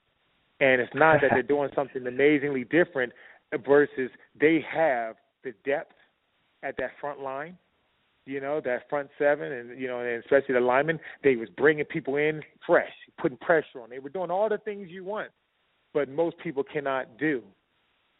[0.60, 3.12] And it's not that they're doing something amazingly different
[3.66, 5.93] versus they have the depth
[6.64, 7.58] at that front line,
[8.26, 10.99] you know, that front seven, and you know, and especially the linemen.
[11.24, 13.89] They was bringing people in fresh, putting pressure on.
[13.89, 15.30] They were doing all the things you want
[15.93, 17.43] but most people cannot do.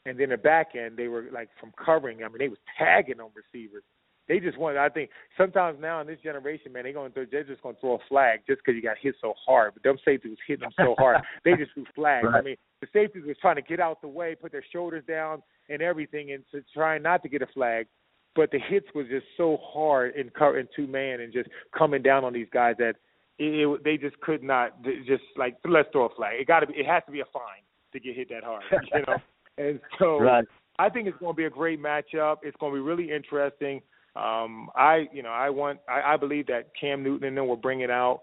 [0.06, 2.24] And then the back end, they were like from covering.
[2.24, 3.84] I mean, they was tagging on receivers.
[4.28, 4.80] They just wanted.
[4.80, 7.82] I think sometimes now in this generation, man, they going to they're just going to
[7.82, 9.74] throw a flag just because you got hit so hard.
[9.74, 12.28] But them safeties was hitting them so hard, they just threw flags.
[12.28, 12.40] Right.
[12.40, 15.42] I mean, the safeties was trying to get out the way, put their shoulders down
[15.70, 17.88] and everything, and to try not to get a flag.
[18.36, 22.24] But the hits was just so hard in in two man and just coming down
[22.24, 22.96] on these guys that
[23.40, 26.40] it, it, they just could not just like let's throw a flag.
[26.40, 26.74] It got to be.
[26.74, 27.64] It has to be a fine
[27.94, 28.64] to get hit that hard.
[28.72, 29.18] You know,
[29.58, 30.46] and so right.
[30.80, 32.38] I think it's going to be a great matchup.
[32.42, 33.82] It's going to be really interesting.
[34.16, 37.56] Um, I you know I want I, I believe that Cam Newton and them will
[37.56, 38.22] bring it out,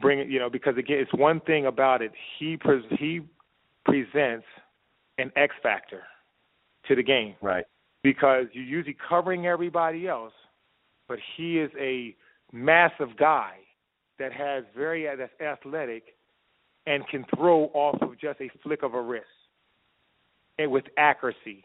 [0.00, 3.20] bring it you know because again it's one thing about it he pres- he
[3.84, 4.46] presents
[5.18, 6.02] an X factor
[6.86, 7.34] to the game.
[7.42, 7.64] Right.
[8.02, 10.32] Because you're usually covering everybody else,
[11.08, 12.14] but he is a
[12.52, 13.54] massive guy
[14.18, 16.16] that has very that's athletic
[16.86, 19.26] and can throw off of just a flick of a wrist
[20.58, 21.64] and with accuracy.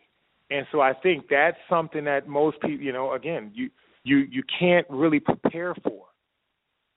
[0.49, 3.69] And so I think that's something that most people, you know, again, you
[4.03, 6.05] you you can't really prepare for.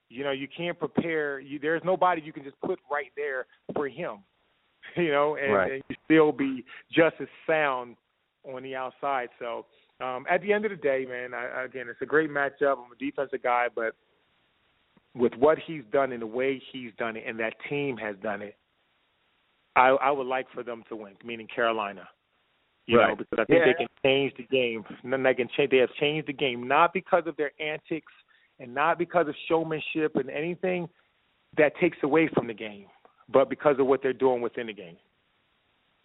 [0.08, 1.40] You know, you can't prepare.
[1.40, 4.18] You, there's nobody you can just put right there for him.
[4.96, 5.72] You know, and, right.
[5.72, 6.62] and you still be
[6.92, 7.96] just as sound
[8.44, 9.28] on the outside.
[9.38, 9.66] So
[10.00, 12.78] um, at the end of the day, man, I, again, it's a great matchup.
[12.78, 13.94] I'm a defensive guy, but
[15.14, 18.42] with what he's done and the way he's done it, and that team has done
[18.42, 18.56] it,
[19.76, 22.08] I, I would like for them to win, meaning Carolina.
[22.86, 23.08] You right.
[23.08, 23.72] know, because I think yeah.
[23.72, 24.84] they can change the game.
[25.02, 25.70] And then they can change.
[25.70, 28.12] They have changed the game not because of their antics
[28.60, 30.88] and not because of showmanship and anything
[31.56, 32.86] that takes away from the game,
[33.32, 34.96] but because of what they're doing within the game.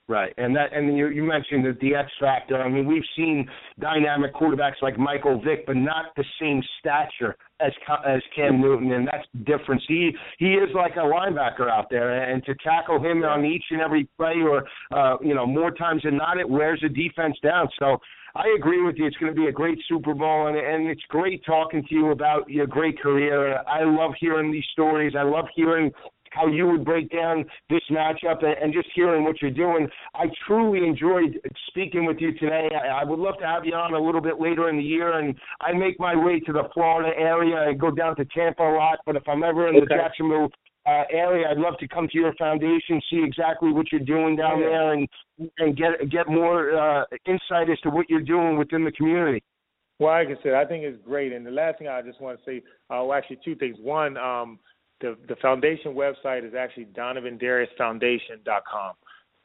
[0.10, 2.60] Right, and that, and you, you mentioned the, the X factor.
[2.60, 3.47] I mean, we've seen
[3.80, 7.72] dynamic quarterbacks like Michael Vick, but not the same stature as
[8.07, 9.84] as Cam Newton, and that's the difference.
[9.88, 13.82] He he is like a linebacker out there, and to tackle him on each and
[13.82, 17.70] every play, or uh, you know, more times than not, it wears the defense down.
[17.78, 17.99] So
[18.36, 19.05] I agree with you.
[19.05, 22.12] It's going to be a great Super Bowl, and, and it's great talking to you
[22.12, 23.60] about your great career.
[23.68, 25.14] I love hearing these stories.
[25.18, 25.91] I love hearing
[26.32, 29.88] how you would break down this matchup and, and just hearing what you're doing.
[30.16, 32.70] I truly enjoyed speaking with you today.
[32.74, 35.20] I, I would love to have you on a little bit later in the year,
[35.20, 38.74] and I make my way to the Florida area I go down to Tampa a
[38.76, 39.00] lot.
[39.06, 39.86] But if I'm ever in okay.
[39.88, 40.50] the Jacksonville
[40.86, 44.60] uh, area, I'd love to come to your foundation, see exactly what you're doing down
[44.60, 45.08] there, and
[45.58, 49.44] and get get more uh, insight as to what you're doing within the community.
[50.00, 51.34] Well, like I said, I think it's great.
[51.34, 53.76] And the last thing I just want to say, uh, well, actually, two things.
[53.82, 54.60] One, um,
[55.02, 58.93] the the foundation website is actually donovindariusfoundation.com.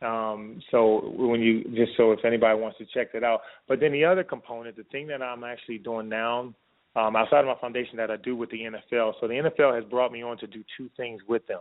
[0.03, 3.93] Um, so when you just so if anybody wants to check that out, but then
[3.93, 6.53] the other component, the thing that I'm actually doing now,
[6.97, 9.15] um, outside of my foundation that I do with the NFL.
[9.21, 11.61] So the NFL has brought me on to do two things with them,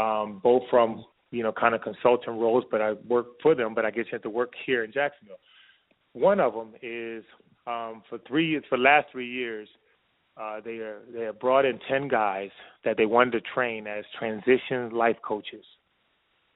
[0.00, 3.84] um, both from you know kind of consultant roles, but I work for them, but
[3.84, 5.40] I get to work here in Jacksonville.
[6.12, 7.24] One of them is
[7.66, 9.68] um, for three for the last three years
[10.40, 12.50] uh, they are they have brought in ten guys
[12.84, 15.64] that they wanted to train as transition life coaches,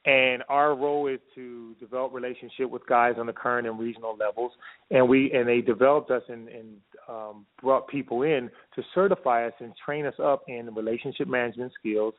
[0.05, 4.53] and our role is to develop relationship with guys on the current and regional levels,
[4.91, 6.69] and we and they developed us and, and
[7.09, 12.15] um, brought people in to certify us and train us up in relationship management skills,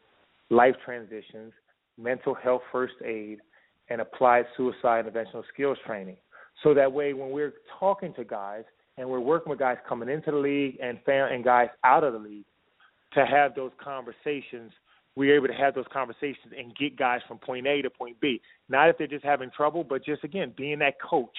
[0.49, 1.53] life transitions,
[1.97, 3.39] mental health first aid,
[3.89, 6.17] and applied suicide interventional skills training.
[6.63, 8.63] so that way when we're talking to guys
[9.01, 12.13] and we're working with guys coming into the league and fan and guys out of
[12.13, 12.45] the league
[13.13, 14.71] to have those conversations
[15.15, 18.41] we're able to have those conversations and get guys from point A to point B.
[18.69, 21.35] Not if they're just having trouble, but just again being that coach.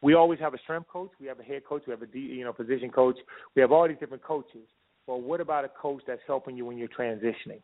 [0.00, 2.18] We always have a strength coach, we have a head coach, we have a D,
[2.18, 3.16] you know position coach,
[3.54, 4.66] we have all these different coaches.
[5.06, 7.60] Well, what about a coach that's helping you when you're transitioning?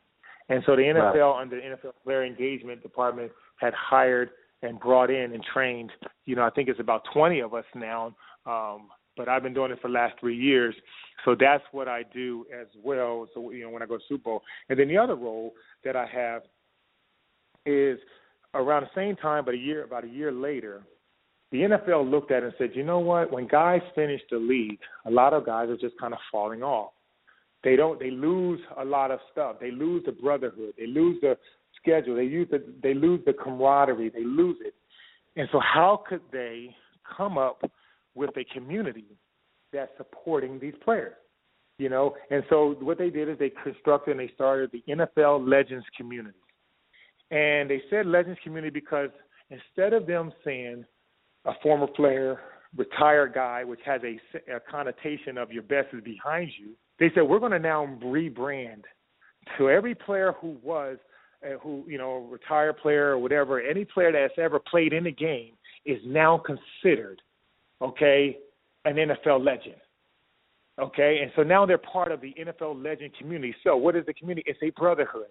[0.49, 1.41] And so the NFL right.
[1.41, 4.31] under the NFL player engagement department had hired
[4.63, 5.91] and brought in and trained.
[6.27, 8.15] You know, I think it's about 20 of us now.
[8.47, 8.89] Um,
[9.19, 10.75] but I've been doing it for the last three years,
[11.25, 13.29] so that's what I do as well.
[13.35, 15.53] So you know, when I go to Super Bowl, and then the other role
[15.85, 16.43] that I have
[17.67, 17.99] is
[18.55, 20.83] around the same time, but a year about a year later,
[21.51, 23.33] the NFL looked at it and said, you know what?
[23.33, 26.93] When guys finish the league, a lot of guys are just kind of falling off.
[27.65, 27.99] They don't.
[27.99, 29.57] They lose a lot of stuff.
[29.61, 30.75] They lose the brotherhood.
[30.79, 31.37] They lose the
[31.81, 32.15] schedule.
[32.17, 32.63] They use the.
[32.83, 34.11] They lose the camaraderie.
[34.11, 34.75] They lose it.
[35.37, 36.75] And so, how could they
[37.17, 37.63] come up
[38.15, 39.07] with a community
[39.73, 41.15] that's supporting these players?
[41.79, 45.49] You know, and so what they did is they constructed and they started the NFL
[45.49, 46.39] Legends Community.
[47.31, 49.11] And they said Legends Community because
[49.51, 50.85] instead of them saying
[51.45, 52.41] a former player,
[52.77, 57.23] retired guy, which has a, a connotation of your best is behind you, they said
[57.23, 58.83] we're going to now rebrand
[59.57, 60.99] to every player who was
[61.45, 65.13] uh, who you know retired player or whatever any player that's ever played in the
[65.13, 65.53] game
[65.87, 67.23] is now considered
[67.83, 68.39] okay
[68.85, 69.77] an NFL legend
[70.81, 74.15] okay and so now they're part of the NFL legend community so what is the
[74.15, 75.29] community it's a brotherhood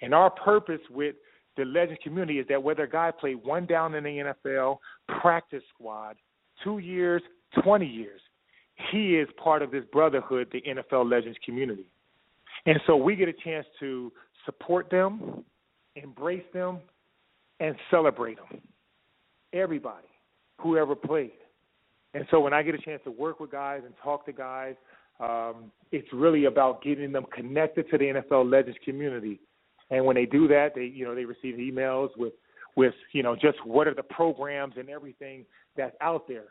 [0.00, 1.16] and our purpose with
[1.56, 4.78] the legend community is that whether a guy played one down in the NFL
[5.20, 6.16] practice squad
[6.64, 7.22] 2 years
[7.62, 8.20] 20 years
[8.90, 11.86] he is part of this brotherhood, the NFL Legends community.
[12.66, 14.12] And so we get a chance to
[14.44, 15.44] support them,
[15.96, 16.78] embrace them,
[17.60, 18.60] and celebrate them.
[19.52, 20.06] Everybody,
[20.60, 21.32] whoever played.
[22.14, 24.74] And so when I get a chance to work with guys and talk to guys,
[25.20, 29.40] um, it's really about getting them connected to the NFL Legends community.
[29.90, 32.32] And when they do that, they you know they receive emails with
[32.76, 35.44] with you know just what are the programs and everything
[35.76, 36.46] that's out there.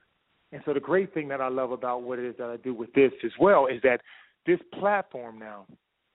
[0.51, 2.74] And so the great thing that I love about what it is that I do
[2.74, 4.01] with this as well is that
[4.45, 5.66] this platform now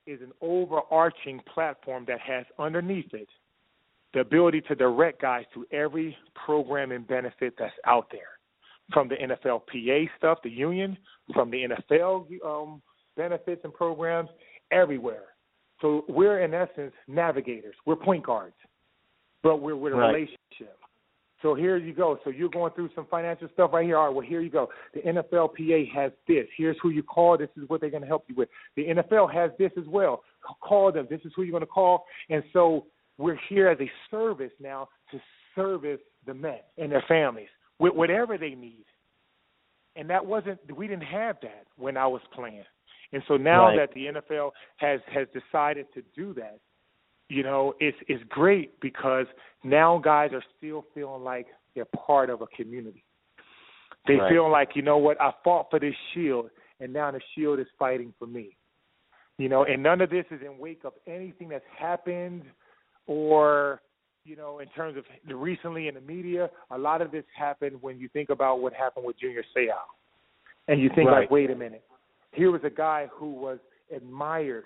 [0.06, 3.28] is an overarching platform that has underneath it
[4.14, 8.20] the ability to direct guys to every program and benefit that's out there,
[8.92, 10.96] from the NFLPA stuff, the union,
[11.32, 12.82] from the NFL um,
[13.16, 14.28] benefits and programs,
[14.70, 15.24] everywhere.
[15.80, 17.74] So we're in essence navigators.
[17.86, 18.54] We're point guards,
[19.42, 20.12] but we're with a right.
[20.12, 20.78] relationship.
[21.42, 22.18] So here you go.
[22.22, 23.98] So you're going through some financial stuff right here.
[23.98, 24.68] All right, well, here you go.
[24.94, 26.46] The NFLPA has this.
[26.56, 27.36] Here's who you call.
[27.36, 28.48] This is what they're going to help you with.
[28.76, 30.22] The NFL has this as well.
[30.62, 31.08] Call them.
[31.10, 32.04] This is who you're going to call.
[32.30, 32.86] And so
[33.18, 35.20] we're here as a service now to
[35.56, 37.48] service the men and their families
[37.82, 38.84] with whatever they need.
[39.96, 42.64] And that wasn't, we didn't have that when I was playing.
[43.12, 43.76] And so now right.
[43.76, 46.60] that the NFL has has decided to do that,
[47.28, 49.26] you know, it's it's great because
[49.62, 53.04] now guys are still feeling like they're part of a community.
[54.06, 54.32] They right.
[54.32, 56.48] feel like, you know what, I fought for this shield
[56.80, 58.56] and now the shield is fighting for me.
[59.38, 62.44] You know, and none of this is in wake of anything that's happened
[63.06, 63.82] or
[64.24, 65.04] you know, in terms of
[65.36, 69.04] recently in the media, a lot of this happened when you think about what happened
[69.04, 69.68] with Junior Seau.
[70.68, 71.22] And you think right.
[71.22, 71.82] like, wait a minute.
[72.32, 73.58] Here was a guy who was
[73.94, 74.64] admired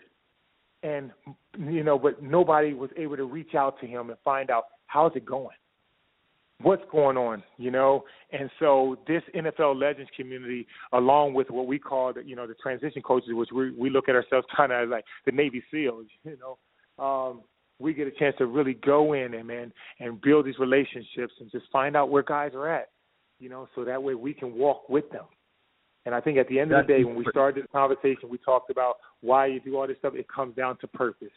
[0.83, 1.11] and
[1.59, 5.13] you know, but nobody was able to reach out to him and find out how's
[5.17, 5.57] it going,
[6.61, 8.05] what's going on, you know.
[8.31, 12.55] And so this NFL Legends community, along with what we call the, you know, the
[12.55, 16.37] transition coaches, which we we look at ourselves kind of like the Navy SEALs, you
[16.39, 16.59] know.
[17.03, 17.43] Um,
[17.79, 21.51] we get a chance to really go in and man and build these relationships and
[21.51, 22.91] just find out where guys are at,
[23.39, 25.25] you know, so that way we can walk with them
[26.07, 28.39] and I think at the end of the day, when we started this conversation, we
[28.39, 30.15] talked about why you do all this stuff.
[30.15, 31.29] It comes down to purpose.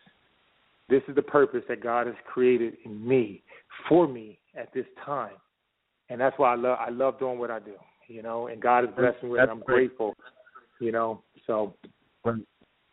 [0.88, 3.42] This is the purpose that God has created in me,
[3.88, 5.34] for me at this time,
[6.10, 7.74] and that's why I love I love doing what I do.
[8.08, 9.50] You know, and God has blessed me with it.
[9.50, 10.16] I'm grateful.
[10.80, 11.74] You know, so.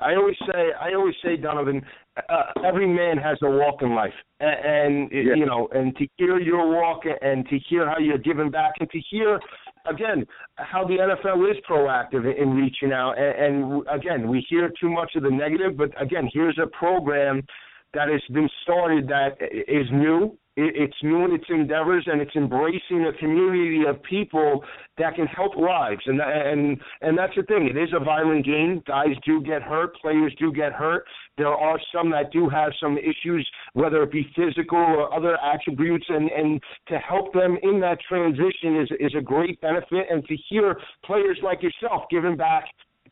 [0.01, 1.83] I always say, I always say, Donovin,
[2.29, 5.35] uh, every man has a walk in life, and, and yeah.
[5.35, 8.91] you know, and to hear your walk and to hear how you're giving back, and
[8.91, 9.41] to hear
[9.89, 13.13] again how the NFL is proactive in reaching out.
[13.13, 17.43] And, and again, we hear too much of the negative, but again, here's a program
[17.95, 20.37] that has been started that is new.
[20.59, 24.65] It's new in its endeavors, and it's embracing a community of people
[24.97, 26.01] that can help lives.
[26.07, 27.69] And and and that's the thing.
[27.69, 28.83] It is a violent game.
[28.87, 29.95] Guys do get hurt.
[29.97, 31.05] Players do get hurt.
[31.37, 36.07] There are some that do have some issues, whether it be physical or other attributes,
[36.09, 40.07] and and to help them in that transition is is a great benefit.
[40.11, 42.65] And to hear players like yourself giving back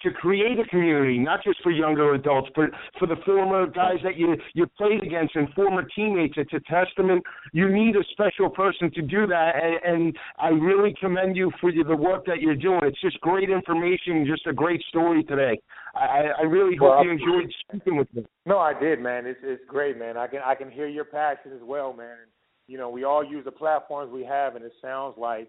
[0.05, 4.17] to create a community, not just for younger adults, but for the former guys that
[4.17, 6.35] you you played against and former teammates.
[6.37, 7.25] It's a testament.
[7.53, 11.73] You need a special person to do that, and, and I really commend you for
[11.73, 12.81] the work that you're doing.
[12.85, 15.59] It's just great information, just a great story today.
[15.95, 18.27] I, I really hope well, you enjoyed speaking with me.
[18.47, 19.27] No, I did, man.
[19.27, 20.17] It's it's great, man.
[20.17, 22.11] I can I can hear your passion as well, man.
[22.11, 22.31] And,
[22.67, 25.49] you know, we all use the platforms we have, and it sounds like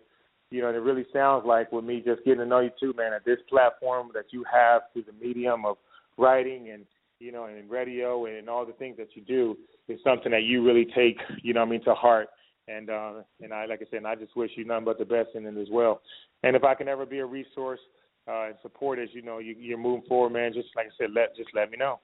[0.56, 2.94] you know, and it really sounds like with me just getting to know you too,
[2.95, 5.76] man, that this platform that you have through the medium of
[6.18, 6.86] writing and
[7.19, 9.57] you know, and radio and all the things that you do
[9.88, 12.27] is something that you really take, you know, I mean, to heart.
[12.68, 15.30] And uh, and I, like I said, I just wish you nothing but the best
[15.36, 16.02] in it as well.
[16.44, 17.80] And if I can ever be a resource
[18.27, 21.11] uh, and support as you know you, you're moving forward, man, just like I said,
[21.14, 21.99] let just let me know.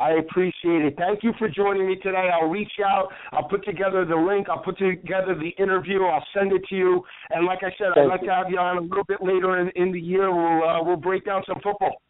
[0.00, 0.94] I appreciate it.
[0.98, 2.28] Thank you for joining me today.
[2.32, 3.08] I'll reach out.
[3.30, 4.48] I'll put together the link.
[4.48, 6.02] I'll put together the interview.
[6.04, 7.04] I'll send it to you.
[7.30, 8.28] And like I said, Thank I'd like you.
[8.28, 10.32] to have you on a little bit later in, in the year.
[10.34, 12.02] We'll uh, we'll break down some football.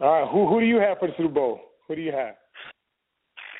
[0.00, 0.30] All right.
[0.30, 1.60] Who who do you have for the Super Bowl?
[1.88, 2.34] Who do you have?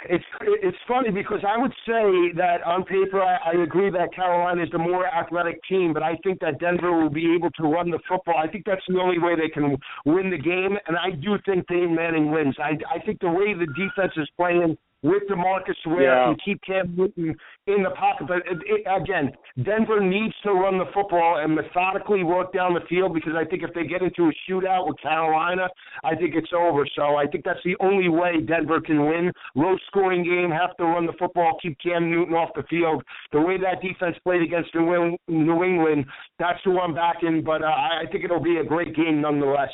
[0.09, 4.63] It's it's funny because I would say that on paper I, I agree that Carolina
[4.63, 7.91] is the more athletic team, but I think that Denver will be able to run
[7.91, 8.37] the football.
[8.37, 11.67] I think that's the only way they can win the game, and I do think
[11.69, 12.57] Dane Manning wins.
[12.59, 16.29] I I think the way the defense is playing with Demarcus Ware yeah.
[16.29, 17.35] and keep Cam Newton
[17.67, 18.29] in the pocket.
[18.29, 19.33] But it, it, again,
[19.65, 23.63] Denver needs to run the football and methodically work down the field because I think
[23.63, 25.69] if they get into a shootout with Carolina,
[26.05, 26.87] I think it's over.
[26.95, 29.33] So I think that's the only way Denver can win.
[29.55, 33.03] Low scoring game, have to run the football, keep Cam Newton off the field.
[33.33, 36.07] The way that defense played against New England,
[36.39, 37.43] that's who I'm backing.
[37.45, 39.71] But uh, I think it'll be a great game nonetheless.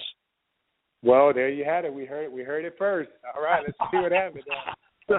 [1.03, 1.95] Well, there you had it.
[1.95, 2.33] We heard it.
[2.33, 3.11] We heard it first.
[3.37, 4.45] All right, let's see what happens
[5.09, 5.19] the,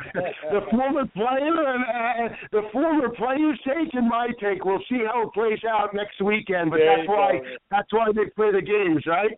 [0.52, 4.64] the former player and uh, the former player's take and my take.
[4.64, 6.72] We'll see how it plays out next weekend.
[6.72, 9.38] But there that's why go, that's why they play the games, right?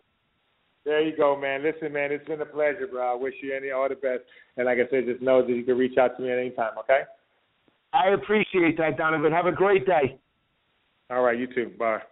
[0.83, 1.63] There you go, man.
[1.63, 3.13] Listen, man, it's been a pleasure, bro.
[3.13, 4.23] I wish you any all the best.
[4.57, 6.49] And like I said, just know that you can reach out to me at any
[6.49, 7.01] time, okay?
[7.93, 9.31] I appreciate that, Donovin.
[9.31, 10.17] Have a great day.
[11.09, 11.71] All right, you too.
[11.77, 11.97] Bye.
[11.97, 12.03] Bye.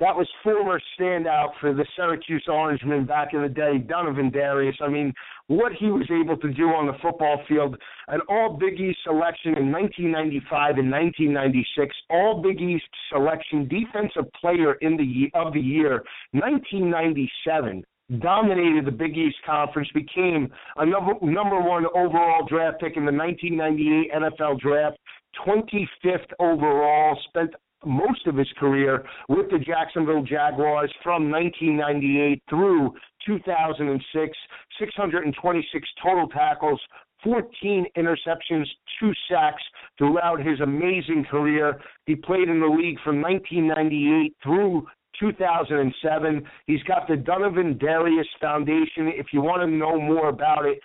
[0.00, 4.76] That was former standout for the Syracuse Orangemen back in the day, Donovin Darius.
[4.80, 5.12] I mean,
[5.48, 7.76] what he was able to do on the football field,
[8.08, 14.74] an All Big East selection in 1995 and 1996, All Big East selection, Defensive Player
[14.80, 16.02] in the of the Year,
[16.32, 17.84] 1997
[18.18, 23.12] dominated the Big East Conference, became a number number one overall draft pick in the
[23.12, 24.98] 1998 NFL Draft,
[25.46, 27.50] 25th overall, spent
[27.84, 32.94] most of his career with the Jacksonville Jaguars from 1998 through
[33.26, 34.38] 2006,
[34.78, 36.80] 626 total tackles,
[37.22, 38.66] 14 interceptions,
[38.98, 39.62] two sacks
[39.98, 41.80] throughout his amazing career.
[42.06, 44.86] He played in the league from 1998 through
[45.18, 46.46] 2007.
[46.66, 49.08] He's got the Donovin Darius Foundation.
[49.08, 50.80] If you want to know more about it,